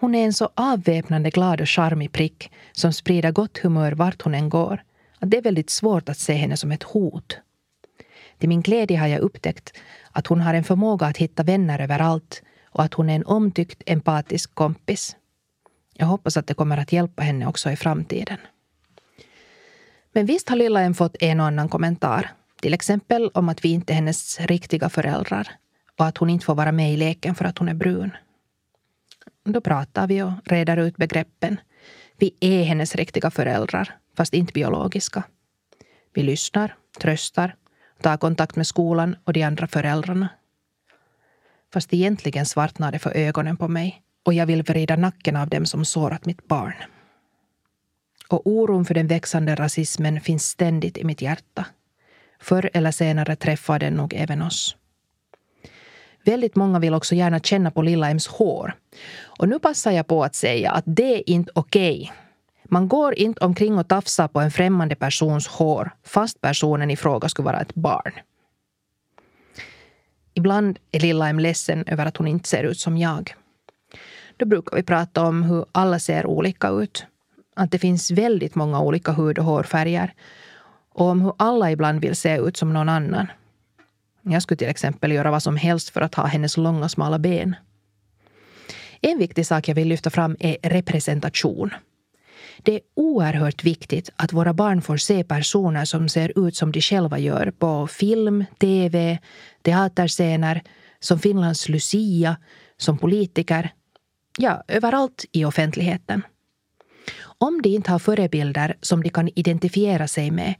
Hon 0.00 0.14
är 0.14 0.24
en 0.24 0.32
så 0.32 0.50
avväpnande 0.54 1.30
glad 1.30 1.60
och 1.60 1.68
charmig 1.68 2.12
prick 2.12 2.50
som 2.72 2.92
sprider 2.92 3.32
gott 3.32 3.58
humör 3.58 3.92
vart 3.92 4.22
hon 4.22 4.34
än 4.34 4.48
går 4.48 4.82
att 5.18 5.30
det 5.30 5.36
är 5.36 5.42
väldigt 5.42 5.70
svårt 5.70 6.08
att 6.08 6.18
se 6.18 6.32
henne 6.32 6.56
som 6.56 6.72
ett 6.72 6.82
hot. 6.82 7.38
Till 8.38 8.48
min 8.48 8.62
glädje 8.62 8.98
har 8.98 9.06
jag 9.06 9.20
upptäckt 9.20 9.78
att 10.12 10.26
hon 10.26 10.40
har 10.40 10.54
en 10.54 10.64
förmåga 10.64 11.06
att 11.06 11.16
hitta 11.16 11.42
vänner 11.42 11.78
överallt 11.78 12.42
och 12.64 12.84
att 12.84 12.94
hon 12.94 13.10
är 13.10 13.14
en 13.14 13.26
omtyckt 13.26 13.82
empatisk 13.86 14.54
kompis. 14.54 15.16
Jag 15.94 16.06
hoppas 16.06 16.36
att 16.36 16.46
det 16.46 16.54
kommer 16.54 16.78
att 16.78 16.92
hjälpa 16.92 17.22
henne 17.22 17.46
också 17.46 17.70
i 17.70 17.76
framtiden. 17.76 18.38
Men 20.12 20.26
visst 20.26 20.48
har 20.48 20.56
lilla 20.56 20.80
en 20.80 20.94
fått 20.94 21.16
en 21.20 21.40
och 21.40 21.46
annan 21.46 21.68
kommentar. 21.68 22.30
Till 22.60 22.74
exempel 22.74 23.30
om 23.34 23.48
att 23.48 23.64
vi 23.64 23.68
inte 23.68 23.92
är 23.92 23.94
hennes 23.94 24.40
riktiga 24.40 24.88
föräldrar 24.88 25.48
och 25.98 26.06
att 26.06 26.18
hon 26.18 26.30
inte 26.30 26.44
får 26.44 26.54
vara 26.54 26.72
med 26.72 26.92
i 26.92 26.96
leken 26.96 27.34
för 27.34 27.44
att 27.44 27.58
hon 27.58 27.68
är 27.68 27.74
brun. 27.74 28.10
Då 29.44 29.60
pratar 29.60 30.06
vi 30.06 30.22
och 30.22 30.32
reder 30.44 30.76
ut 30.76 30.96
begreppen. 30.96 31.60
Vi 32.18 32.34
är 32.40 32.62
hennes 32.64 32.94
riktiga 32.94 33.30
föräldrar, 33.30 33.98
fast 34.16 34.34
inte 34.34 34.52
biologiska. 34.52 35.22
Vi 36.14 36.22
lyssnar, 36.22 36.74
tröstar, 37.00 37.56
tar 38.00 38.16
kontakt 38.16 38.56
med 38.56 38.66
skolan 38.66 39.16
och 39.24 39.32
de 39.32 39.42
andra 39.42 39.66
föräldrarna. 39.66 40.28
Fast 41.72 41.94
egentligen 41.94 42.46
svartnar 42.46 42.92
det 42.92 42.98
för 42.98 43.16
ögonen 43.16 43.56
på 43.56 43.68
mig 43.68 44.02
och 44.24 44.34
jag 44.34 44.46
vill 44.46 44.62
vrida 44.62 44.96
nacken 44.96 45.36
av 45.36 45.48
dem 45.48 45.66
som 45.66 45.84
sårat 45.84 46.26
mitt 46.26 46.48
barn. 46.48 46.74
Och 48.28 48.46
oron 48.46 48.84
för 48.84 48.94
den 48.94 49.06
växande 49.06 49.54
rasismen 49.54 50.20
finns 50.20 50.48
ständigt 50.48 50.98
i 50.98 51.04
mitt 51.04 51.22
hjärta. 51.22 51.66
Förr 52.40 52.70
eller 52.74 52.90
senare 52.90 53.36
träffar 53.36 53.78
den 53.78 53.94
nog 53.94 54.14
även 54.14 54.42
oss. 54.42 54.76
Väldigt 56.24 56.56
många 56.56 56.78
vill 56.78 56.94
också 56.94 57.14
gärna 57.14 57.40
känna 57.40 57.70
på 57.70 57.82
Lilla 57.82 58.10
Ems 58.10 58.26
hår. 58.26 58.74
Och 59.38 59.48
nu 59.48 59.58
passar 59.58 59.90
jag 59.90 60.06
på 60.06 60.24
att 60.24 60.34
säga 60.34 60.70
att 60.70 60.84
det 60.86 61.14
är 61.14 61.30
inte 61.30 61.52
okej. 61.54 62.00
Okay. 62.02 62.26
Man 62.64 62.88
går 62.88 63.14
inte 63.14 63.44
omkring 63.44 63.78
och 63.78 63.88
tafsar 63.88 64.28
på 64.28 64.40
en 64.40 64.50
främmande 64.50 64.94
persons 64.94 65.46
hår 65.46 65.90
fast 66.04 66.40
personen 66.40 66.90
i 66.90 66.96
fråga 66.96 67.28
skulle 67.28 67.46
vara 67.46 67.60
ett 67.60 67.74
barn. 67.74 68.12
Ibland 70.34 70.78
är 70.92 71.00
Lilla 71.00 71.28
Em 71.28 71.38
ledsen 71.38 71.84
över 71.86 72.06
att 72.06 72.16
hon 72.16 72.28
inte 72.28 72.48
ser 72.48 72.64
ut 72.64 72.78
som 72.78 72.98
jag. 72.98 73.34
Då 74.36 74.46
brukar 74.46 74.76
vi 74.76 74.82
prata 74.82 75.22
om 75.22 75.42
hur 75.42 75.64
alla 75.72 75.98
ser 75.98 76.26
olika 76.26 76.68
ut. 76.68 77.06
Att 77.56 77.70
det 77.70 77.78
finns 77.78 78.10
väldigt 78.10 78.54
många 78.54 78.80
olika 78.80 79.12
hud 79.12 79.38
och 79.38 79.44
hårfärger. 79.44 80.14
Och 80.96 81.06
om 81.06 81.20
hur 81.20 81.32
alla 81.36 81.70
ibland 81.70 82.00
vill 82.00 82.16
se 82.16 82.36
ut 82.36 82.56
som 82.56 82.72
någon 82.72 82.88
annan. 82.88 83.26
Jag 84.22 84.42
skulle 84.42 84.58
till 84.58 84.68
exempel 84.68 85.12
göra 85.12 85.30
vad 85.30 85.42
som 85.42 85.56
helst 85.56 85.90
för 85.90 86.00
att 86.00 86.14
ha 86.14 86.26
hennes 86.26 86.56
långa 86.56 86.88
smala 86.88 87.18
ben. 87.18 87.56
En 89.00 89.18
viktig 89.18 89.46
sak 89.46 89.68
jag 89.68 89.74
vill 89.74 89.88
lyfta 89.88 90.10
fram 90.10 90.36
är 90.40 90.56
representation. 90.62 91.70
Det 92.58 92.74
är 92.74 92.80
oerhört 92.96 93.64
viktigt 93.64 94.10
att 94.16 94.32
våra 94.32 94.54
barn 94.54 94.82
får 94.82 94.96
se 94.96 95.24
personer 95.24 95.84
som 95.84 96.08
ser 96.08 96.46
ut 96.46 96.56
som 96.56 96.72
de 96.72 96.80
själva 96.80 97.18
gör 97.18 97.50
på 97.50 97.86
film, 97.86 98.44
tv, 98.58 99.18
teaterscener, 99.62 100.62
som 101.00 101.18
Finlands 101.18 101.68
Lucia, 101.68 102.36
som 102.76 102.98
politiker, 102.98 103.70
ja, 104.38 104.62
överallt 104.68 105.24
i 105.32 105.44
offentligheten. 105.44 106.22
Om 107.38 107.62
de 107.62 107.68
inte 107.68 107.90
har 107.90 107.98
förebilder 107.98 108.76
som 108.80 109.02
de 109.02 109.10
kan 109.10 109.28
identifiera 109.34 110.08
sig 110.08 110.30
med 110.30 110.54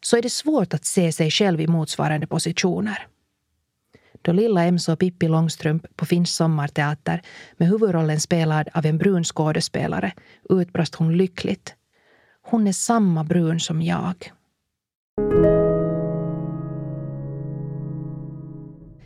så 0.00 0.16
är 0.16 0.22
det 0.22 0.30
svårt 0.30 0.74
att 0.74 0.84
se 0.84 1.12
sig 1.12 1.30
själv 1.30 1.60
i 1.60 1.66
motsvarande 1.66 2.26
positioner. 2.26 3.06
Då 4.22 4.32
lilla 4.32 4.64
Emso 4.64 4.84
såg 4.84 4.98
Pippi 4.98 5.28
Långstrump 5.28 5.96
på 5.96 6.06
Finns 6.06 6.34
sommarteater 6.34 7.22
med 7.56 7.68
huvudrollen 7.68 8.20
spelad 8.20 8.68
av 8.74 8.86
en 8.86 8.98
brun 8.98 9.24
skådespelare 9.24 10.12
utbrast 10.50 10.94
hon 10.94 11.16
lyckligt. 11.16 11.74
Hon 12.42 12.66
är 12.66 12.72
samma 12.72 13.24
brun 13.24 13.60
som 13.60 13.82
jag. 13.82 14.32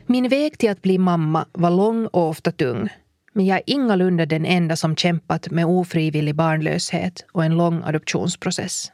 Min 0.07 0.29
väg 0.29 0.59
till 0.59 0.71
att 0.71 0.83
bli 0.83 0.99
mamma 0.99 1.47
var 1.53 1.71
lång 1.71 2.07
och 2.07 2.29
ofta 2.29 2.53
tung. 2.53 2.89
Men 3.33 3.47
jag 3.47 3.57
är 3.57 3.63
ingalunda 3.67 4.27
den 4.27 4.47
enda 4.47 4.77
som 4.77 4.97
kämpat 4.97 5.51
med 5.51 5.67
ofrivillig 5.67 6.35
barnlöshet 6.35 7.25
och 7.33 7.45
en 7.45 7.57
lång 7.57 7.83
adoptionsprocess. 7.85 8.93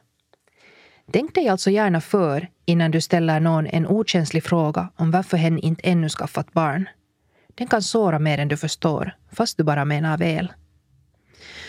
Tänk 1.12 1.34
dig 1.34 1.48
alltså 1.48 1.70
gärna 1.70 2.00
för 2.00 2.48
innan 2.64 2.90
du 2.90 3.00
ställer 3.00 3.40
någon 3.40 3.66
en 3.66 3.86
okänslig 3.86 4.44
fråga 4.44 4.88
om 4.96 5.10
varför 5.10 5.36
hen 5.36 5.58
inte 5.58 5.88
ännu 5.88 6.08
skaffat 6.08 6.52
barn. 6.52 6.88
Den 7.54 7.66
kan 7.66 7.82
såra 7.82 8.18
mer 8.18 8.38
än 8.38 8.48
du 8.48 8.56
förstår, 8.56 9.16
fast 9.32 9.56
du 9.56 9.64
bara 9.64 9.84
menar 9.84 10.18
väl. 10.18 10.52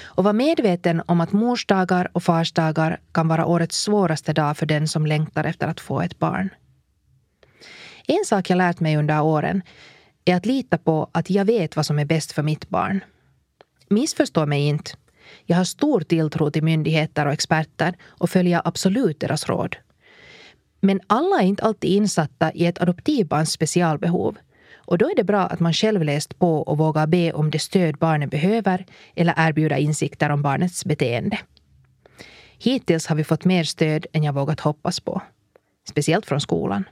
Och 0.04 0.24
var 0.24 0.34
medveten 0.34 1.02
om 1.06 1.22
att 1.22 1.32
morsdagar 1.32 2.10
och 2.14 2.24
farsdagar 2.24 3.00
kan 3.12 3.28
vara 3.28 3.46
årets 3.46 3.82
svåraste 3.82 4.34
dag 4.34 4.58
för 4.58 4.66
den 4.66 4.88
som 4.88 5.06
längtar 5.06 5.44
efter 5.44 5.68
att 5.68 5.80
få 5.80 6.02
ett 6.02 6.20
barn. 6.20 6.50
En 8.08 8.26
sak 8.26 8.50
jag 8.50 8.58
lärt 8.58 8.80
mig 8.80 8.98
under 8.98 9.22
åren 9.22 9.62
är 10.32 10.36
att 10.36 10.46
lita 10.46 10.78
på 10.78 11.10
att 11.12 11.30
jag 11.30 11.46
vet 11.46 11.76
vad 11.76 11.86
som 11.86 12.00
är 12.00 12.06
bäst 12.06 12.32
för 12.32 12.44
mitt 12.44 12.70
barn. 12.70 13.04
Missförstå 13.90 14.46
mig 14.46 14.68
inte. 14.68 14.92
Jag 15.46 15.58
har 15.58 15.64
stor 15.64 16.02
tilltro 16.02 16.52
till 16.52 16.64
myndigheter 16.64 17.26
och 17.26 17.34
experter 17.34 17.96
och 18.06 18.30
följer 18.30 18.62
absolut 18.66 19.20
deras 19.20 19.50
råd. 19.50 19.76
Men 20.80 21.02
alla 21.08 21.42
är 21.42 21.46
inte 21.46 21.64
alltid 21.64 21.92
insatta 21.92 22.52
i 22.52 22.66
ett 22.66 22.82
adoptivbarns 22.82 23.52
specialbehov. 23.52 24.38
Och 24.76 24.98
då 24.98 25.10
är 25.10 25.16
det 25.16 25.24
bra 25.24 25.42
att 25.42 25.60
man 25.60 25.74
själv 25.74 26.04
läst 26.04 26.40
på 26.40 26.58
och 26.62 26.78
vågar 26.78 27.08
be 27.08 27.34
om 27.34 27.52
det 27.52 27.60
stöd 27.60 27.98
barnet 27.98 28.32
behöver 28.32 28.86
eller 29.16 29.34
erbjuda 29.38 29.78
insikter 29.78 30.30
om 30.30 30.42
barnets 30.42 30.86
beteende. 30.86 31.40
Hittills 32.60 33.08
har 33.08 33.16
vi 33.16 33.24
fått 33.24 33.46
mer 33.46 33.64
stöd 33.64 34.06
än 34.14 34.24
jag 34.24 34.34
vågat 34.34 34.60
hoppas 34.60 35.00
på. 35.00 35.22
Speciellt 35.90 36.26
från 36.26 36.42
skolan. 36.42 36.84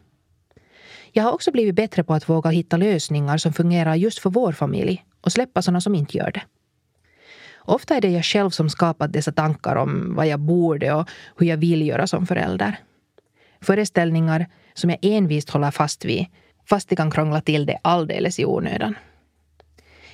Jag 1.17 1.23
har 1.23 1.31
också 1.31 1.51
blivit 1.51 1.75
bättre 1.75 2.03
på 2.03 2.13
att 2.13 2.29
våga 2.29 2.49
hitta 2.49 2.77
lösningar 2.77 3.37
som 3.37 3.53
fungerar 3.53 3.95
just 3.95 4.19
för 4.19 4.29
vår 4.29 4.51
familj 4.51 5.05
och 5.21 5.31
släppa 5.31 5.61
sådana 5.61 5.81
som 5.81 5.95
inte 5.95 6.17
gör 6.17 6.31
det. 6.31 6.41
Ofta 7.57 7.95
är 7.95 8.01
det 8.01 8.09
jag 8.09 8.25
själv 8.25 8.49
som 8.49 8.69
skapat 8.69 9.13
dessa 9.13 9.31
tankar 9.31 9.75
om 9.75 10.15
vad 10.15 10.27
jag 10.27 10.39
borde 10.39 10.93
och 10.93 11.09
hur 11.37 11.47
jag 11.47 11.57
vill 11.57 11.87
göra 11.87 12.07
som 12.07 12.27
förälder. 12.27 12.79
Föreställningar 13.61 14.47
som 14.73 14.89
jag 14.89 14.99
envist 15.01 15.49
håller 15.49 15.71
fast 15.71 16.05
vid 16.05 16.25
fast 16.69 16.89
det 16.89 16.95
kan 16.95 17.11
krångla 17.11 17.41
till 17.41 17.65
det 17.65 17.79
alldeles 17.81 18.39
i 18.39 18.45
onödan. 18.45 18.95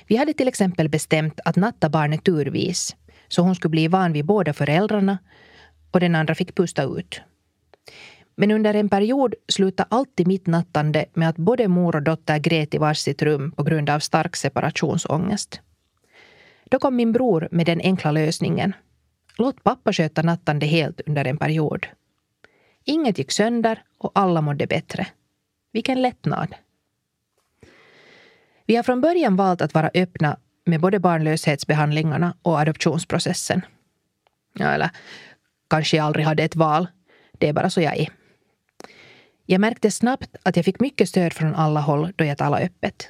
Vi 0.06 0.16
hade 0.16 0.32
till 0.32 0.48
exempel 0.48 0.88
bestämt 0.88 1.40
att 1.44 1.56
natta 1.56 1.88
barnet 1.88 2.24
turvis 2.24 2.96
så 3.28 3.42
hon 3.42 3.54
skulle 3.54 3.70
bli 3.70 3.88
van 3.88 4.12
vid 4.12 4.24
båda 4.24 4.52
föräldrarna 4.52 5.18
och 5.90 6.00
den 6.00 6.14
andra 6.14 6.34
fick 6.34 6.54
pusta 6.54 6.82
ut. 6.82 7.20
Men 8.34 8.50
under 8.50 8.74
en 8.74 8.88
period 8.88 9.34
slutade 9.48 9.88
alltid 9.90 10.26
mitt 10.26 10.46
nattande 10.46 11.04
med 11.14 11.28
att 11.28 11.36
både 11.36 11.68
mor 11.68 11.96
och 11.96 12.02
dotter 12.02 12.38
grät 12.38 12.74
i 12.74 12.78
varsitt 12.78 13.22
rum 13.22 13.52
på 13.52 13.62
grund 13.62 13.90
av 13.90 13.98
stark 13.98 14.36
separationsångest. 14.36 15.60
Då 16.64 16.78
kom 16.78 16.96
min 16.96 17.12
bror 17.12 17.48
med 17.50 17.66
den 17.66 17.80
enkla 17.80 18.10
lösningen. 18.10 18.72
Låt 19.38 19.62
pappa 19.62 19.92
sköta 19.92 20.22
nattande 20.22 20.66
helt 20.66 21.00
under 21.06 21.24
en 21.24 21.38
period. 21.38 21.86
Inget 22.84 23.18
gick 23.18 23.32
sönder 23.32 23.82
och 23.98 24.10
alla 24.14 24.40
mådde 24.40 24.66
bättre. 24.66 25.06
Vilken 25.72 26.02
lättnad. 26.02 26.54
Vi 28.66 28.76
har 28.76 28.82
från 28.82 29.00
början 29.00 29.36
valt 29.36 29.60
att 29.60 29.74
vara 29.74 29.90
öppna 29.94 30.36
med 30.64 30.80
både 30.80 30.98
barnlöshetsbehandlingarna 30.98 32.36
och 32.42 32.60
adoptionsprocessen. 32.60 33.62
Ja, 34.52 34.66
eller 34.66 34.90
kanske 35.68 35.96
jag 35.96 36.06
aldrig 36.06 36.26
hade 36.26 36.42
ett 36.42 36.56
val. 36.56 36.86
Det 37.38 37.48
är 37.48 37.52
bara 37.52 37.70
så 37.70 37.80
jag 37.80 37.96
är. 37.96 38.21
Jag 39.46 39.60
märkte 39.60 39.90
snabbt 39.90 40.36
att 40.42 40.56
jag 40.56 40.64
fick 40.64 40.80
mycket 40.80 41.08
stöd 41.08 41.32
från 41.32 41.54
alla 41.54 41.80
håll 41.80 42.12
då 42.16 42.24
jag 42.24 42.38
talade 42.38 42.64
öppet. 42.64 43.08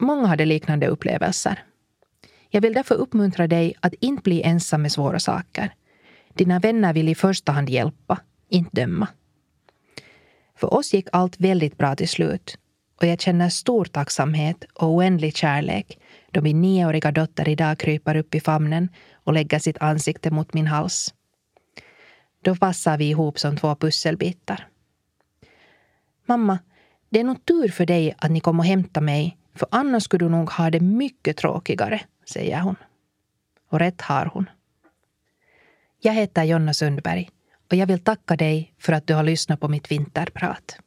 Många 0.00 0.26
hade 0.26 0.44
liknande 0.44 0.86
upplevelser. 0.86 1.64
Jag 2.50 2.60
vill 2.60 2.72
därför 2.72 2.94
uppmuntra 2.94 3.46
dig 3.46 3.74
att 3.80 3.94
inte 3.94 4.22
bli 4.22 4.42
ensam 4.42 4.82
med 4.82 4.92
svåra 4.92 5.20
saker. 5.20 5.74
Dina 6.34 6.58
vänner 6.58 6.92
vill 6.92 7.08
i 7.08 7.14
första 7.14 7.52
hand 7.52 7.70
hjälpa, 7.70 8.20
inte 8.48 8.70
döma. 8.72 9.08
För 10.56 10.74
oss 10.74 10.94
gick 10.94 11.08
allt 11.12 11.40
väldigt 11.40 11.78
bra 11.78 11.96
till 11.96 12.08
slut 12.08 12.58
och 13.00 13.06
jag 13.06 13.20
känner 13.20 13.48
stor 13.48 13.84
tacksamhet 13.84 14.64
och 14.74 14.88
oändlig 14.88 15.36
kärlek 15.36 15.98
då 16.30 16.40
min 16.40 16.60
nioåriga 16.60 17.12
dotter 17.12 17.48
idag 17.48 17.78
kryper 17.78 18.16
upp 18.16 18.34
i 18.34 18.40
famnen 18.40 18.88
och 19.12 19.32
lägger 19.32 19.58
sitt 19.58 19.78
ansikte 19.78 20.30
mot 20.30 20.54
min 20.54 20.66
hals. 20.66 21.14
Då 22.44 22.56
passar 22.56 22.98
vi 22.98 23.08
ihop 23.08 23.38
som 23.38 23.56
två 23.56 23.74
pusselbitar. 23.74 24.68
Mamma, 26.26 26.58
det 27.08 27.20
är 27.20 27.24
nog 27.24 27.44
tur 27.44 27.68
för 27.68 27.86
dig 27.86 28.14
att 28.18 28.30
ni 28.30 28.40
kom 28.40 28.58
och 28.58 28.66
hämtade 28.66 29.06
mig 29.06 29.38
för 29.54 29.68
annars 29.70 30.02
skulle 30.02 30.24
du 30.24 30.28
nog 30.28 30.50
ha 30.50 30.70
det 30.70 30.80
mycket 30.80 31.36
tråkigare, 31.36 32.00
säger 32.24 32.60
hon. 32.60 32.76
Och 33.68 33.78
rätt 33.78 34.00
har 34.00 34.26
hon. 34.26 34.50
Jag 36.00 36.12
heter 36.12 36.44
Jonna 36.44 36.74
Sundberg 36.74 37.30
och 37.70 37.76
jag 37.76 37.86
vill 37.86 37.98
tacka 37.98 38.36
dig 38.36 38.74
för 38.78 38.92
att 38.92 39.06
du 39.06 39.14
har 39.14 39.22
lyssnat 39.22 39.60
på 39.60 39.68
mitt 39.68 39.90
vinterprat. 39.90 40.78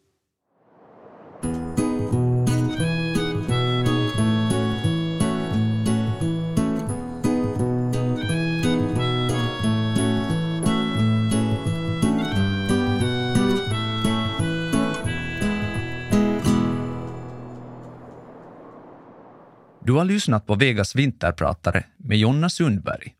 Du 19.87 19.93
har 19.93 20.05
lyssnat 20.05 20.47
på 20.47 20.55
Vegas 20.55 20.95
vinterpratare 20.95 21.83
med 21.97 22.17
Jonna 22.17 22.49
Sundberg. 22.49 23.13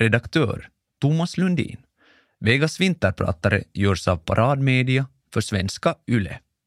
Redaktör 0.00 0.68
Thomas 1.00 1.36
Lundin. 1.36 1.76
Vegas 2.40 2.80
vinterpratare 2.80 3.62
görs 3.72 4.08
av 4.08 4.16
Paradmedia 4.16 5.06
för 5.34 5.40
svenska 5.40 5.94
YLE. 6.06 6.38